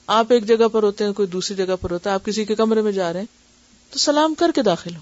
[0.07, 2.55] آپ ایک جگہ پر ہوتے ہیں، کوئی دوسری جگہ پر ہوتا ہے، آپ کسی کے
[2.55, 3.27] کمرے میں جا رہے ہیں،
[3.91, 5.01] تو سلام کر کے داخل ہو۔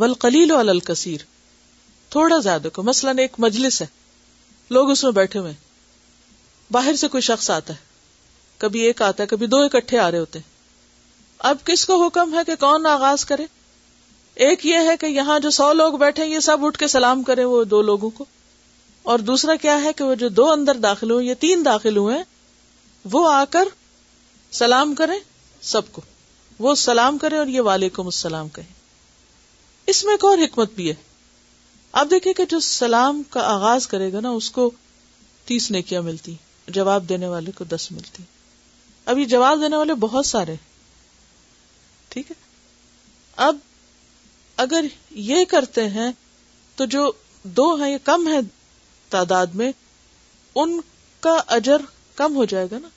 [0.00, 1.18] ول قلیل و الکثیر،
[2.08, 3.86] تھوڑا زیادہ کو، مثلاً ایک مجلس ہے،
[4.70, 5.52] لوگ اس میں بیٹھے ہوئے
[6.70, 7.78] باہر سے کوئی شخص آتا ہے،
[8.58, 10.52] کبھی ایک آتا ہے، کبھی دو اکٹھے آ رہے ہوتے ہیں۔
[11.38, 13.46] اب کس کو حکم ہے کہ کون آغاز کرے؟
[14.34, 17.44] ایک یہ ہے کہ یہاں جو سو لوگ بیٹھے یہ سب اٹھ کے سلام کرے
[17.44, 18.24] وہ دو لوگوں کو۔
[19.02, 22.16] اور دوسرا کیا ہے کہ وہ جو دو اندر داخل ہوئے یہ تین داخل ہوئے
[23.12, 23.68] وہ آ کر
[24.52, 25.18] سلام کریں
[25.60, 26.02] سب کو۔
[26.58, 28.74] وہ سلام کرے اور یہ وعلیکم السلام کہیں۔
[29.86, 30.94] اس میں ایک اور حکمت بھی ہے۔
[31.92, 34.70] آپ دیکھیں کہ جو سلام کا آغاز کرے گا نا، اس کو
[35.44, 36.34] تیس نیکیاں ملتی
[36.68, 38.22] جواب دینے والے کو دس ملتی
[39.04, 40.54] اب یہ جواب دینے والے بہت سارے
[42.08, 42.44] ٹھیک ہے؟
[43.36, 43.56] اب
[44.56, 46.12] اگر یہ کرتے ہیں
[46.76, 48.38] تو جو دو ہیں، یہ کم ہے
[49.08, 49.72] تعداد میں،
[50.54, 50.80] ان
[51.20, 51.76] کا اجر
[52.14, 52.88] کم ہو جائے گا نا۔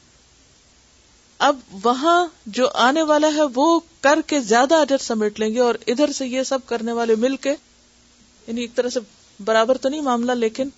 [1.40, 5.76] اب وہاں جو آنے والا ہے وہ کر کے زیادہ اجر سمیٹ لیں گے اور
[5.88, 7.56] ادھر سے یہ سب کرنے والے مل کے
[8.48, 9.00] یعنی ایک طرح سے
[9.46, 10.70] برابر تو نہیں معاملہ، لیکن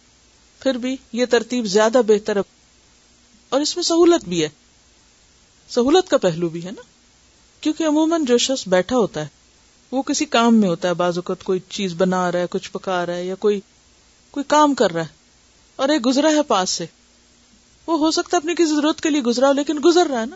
[0.59, 2.41] پھر بھی یہ ترتیب زیادہ بہتر ہے۔
[3.49, 4.49] اور اس میں سہولت بھی ہے۔
[5.69, 6.81] سہولت کا پہلو بھی ہے نا۔
[7.61, 9.27] کیونکہ عموماً جو شخص بیٹھا ہوتا ہے،
[9.91, 13.05] وہ کسی کام میں ہوتا ہے۔ بعض اوقات کوئی چیز بنا رہا ہے، کچھ پکا
[13.05, 13.61] رہا ہے یا کوئی
[14.31, 15.07] کوئی کام کر رہا ہے۔
[15.75, 16.85] اور ایک گزرا ہے پاس سے۔
[17.87, 20.25] وہ ہو سکتا ہے اپنی کسی ضرورت کے لیے گزرا ہو، لیکن گزر رہا ہے
[20.25, 20.35] نا۔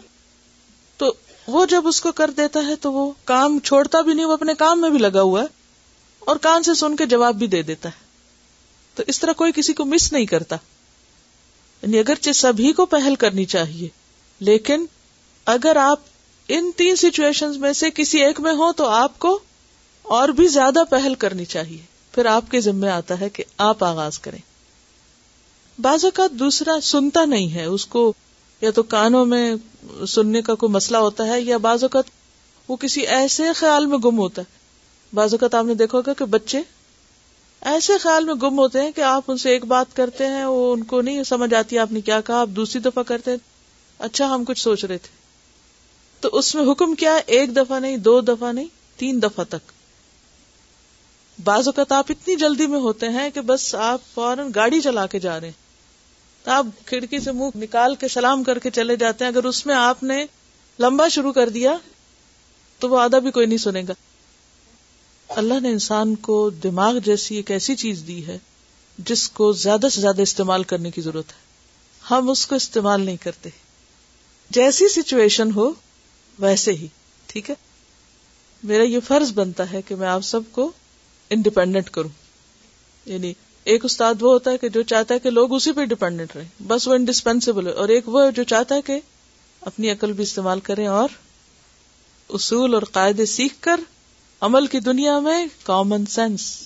[1.48, 4.54] وہ جب اس کو کر دیتا ہے تو وہ کام چھوڑتا بھی نہیں، وہ اپنے
[4.54, 5.48] کام میں بھی لگا ہوا ہے
[6.20, 8.04] اور کان سے سن کے جواب بھی دے دیتا ہے۔
[8.96, 10.56] تو اس طرح کوئی کسی کو مس نہیں کرتا۔
[11.82, 13.90] یعنی اگرچہ سبھی کو پہل کرنی چاہیے،
[14.40, 14.86] لیکن
[15.46, 16.00] اگر آپ
[16.48, 19.40] ان تین سچویشن میں سے کسی ایک میں ہو تو آپ کو
[20.02, 21.82] اور بھی زیادہ پہل کرنی چاہیے۔
[22.12, 24.40] پھر آپ کے ذمے آتا ہے کہ آپ آغاز کریں۔
[25.82, 28.14] بعض اوقات دوسرا سنتا نہیں ہے، اس کو
[28.62, 29.56] یا تو کانوں میں
[30.08, 32.04] سننے کا کوئی مسئلہ ہوتا ہے، یا بعض اوقات
[32.68, 34.60] وہ کسی ایسے خیال میں گم ہوتا ہے۔
[35.16, 36.62] بعض اوقات آپ نے دیکھا ہوگا کہ بچے
[37.62, 40.74] ایسے خیال میں گم ہوتے ہیں کہ آپ ان سے ایک بات کرتے ہیں، وہ
[40.74, 43.32] ان کو نہیں سمجھ آتی آپ نے کیا کہا، آپ دوسری دفعہ کرتے
[44.00, 45.16] اچھا ہم کچھ سوچ رہے تھے۔
[46.20, 49.72] تو اس میں حکم کیا ایک دفعہ نہیں، دو دفعہ نہیں، تین دفعہ تک۔
[51.44, 55.20] بعض اوقات آپ اتنی جلدی میں ہوتے ہیں کہ بس آپ فوراً گاڑی چلا کے
[55.20, 55.61] جا رہے ہیں۔
[56.44, 59.66] تو آپ کھڑکی سے منہ نکال کے سلام کر کے چلے جاتے ہیں۔ اگر اس
[59.66, 60.26] میں آپ نے
[60.80, 61.78] لمبا شروع کر دیا
[62.80, 63.94] تو وہ آدھا بھی کوئی نہیں سنے گا۔
[65.30, 68.38] اللہ نے انسان کو دماغ جیسی ایک ایسی چیز دی ہے
[68.98, 71.52] جس کو زیادہ سے زیادہ استعمال کرنے کی ضرورت ہے۔
[72.12, 73.50] ہم اس کو استعمال نہیں کرتے۔
[74.50, 75.72] جیسی سچویشن ہو،
[76.40, 76.88] ویسے ہی،
[77.28, 77.56] ٹھیک ہے؟
[78.64, 80.72] میرا یہ فرض بنتا ہے کہ میں آپ سب کو
[81.30, 82.10] انڈیپینڈنٹ کروں۔
[83.06, 83.34] یعنی
[83.64, 86.64] ایک استاد وہ ہوتا ہے کہ جو چاہتا ہے کہ لوگ اسی پہ ڈیپینڈنٹ رہیں،
[86.68, 89.00] بس وہ انڈسپینسیبل ہے۔ اور ایک وہ جو چاہتا ہے کہ
[89.62, 91.10] اپنی عقل بھی استعمال کریں اور
[92.30, 93.80] اصول اور قاعدے سیکھ کر
[94.42, 96.62] عمل کی دنیا میں کامن سینس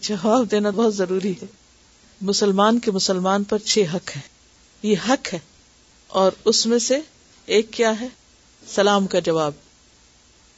[0.00, 1.46] جواب دینا بہت ضروری ہے۔
[2.20, 4.20] مسلمان کے مسلمان پر چھ حق ہے
[4.82, 5.38] یہ حق ہے۔
[6.06, 6.98] اور اس میں سے
[7.46, 8.08] ایک کیا ہے؟
[8.68, 9.52] سلام کا جواب۔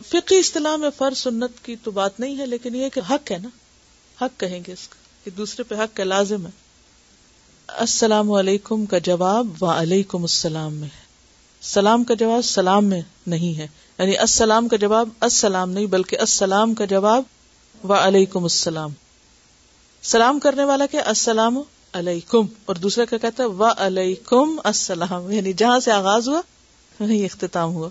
[0.08, 3.38] فقی اصطلاح میں فرض سنت کی تو بات نہیں ہے، لیکن یہ کہ حق ہے
[3.38, 3.48] نا۔
[4.20, 6.50] حق کہیں گے اس کا کہ دوسرے پہ حق کا لازم ہے۔
[7.66, 11.08] السلام علیکم کا جواب و السلام میں ہے۔
[11.60, 13.66] سلام کا جواب سلام میں نہیں ہے۔
[13.98, 17.22] یعنی السلام کا جواب السلام نہیں، بلکہ السلام کا جواب
[17.88, 18.90] و السلام۔
[20.02, 21.58] سلام کرنے والا کیا؟ السلام
[21.92, 23.64] علیکم۔ اور دوسرا کیا کہتا ہے؟ و
[24.64, 26.40] السلام۔ یعنی جہاں سے آغاز ہوا،
[27.00, 27.88] وہیں اختتام ہوا۔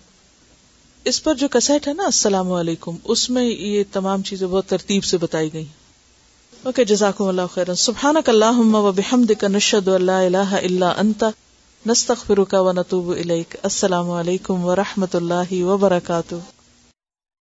[1.03, 5.03] اس پر جو کسیٹ ہے نا، السلام علیکم، اس میں یہ تمام چیزیں بہت ترتیب
[5.03, 5.65] سے بتائی گئی۔
[6.67, 11.23] اوکے جزاکم اللہ خیر سبحانک اللہم و بحمدک نشہد اللہ الہ الا انت،
[11.85, 13.55] نستغفرک و نتوب الیک.
[13.63, 16.35] السلام علیکم و رحمت اللہ وبرکاتہ.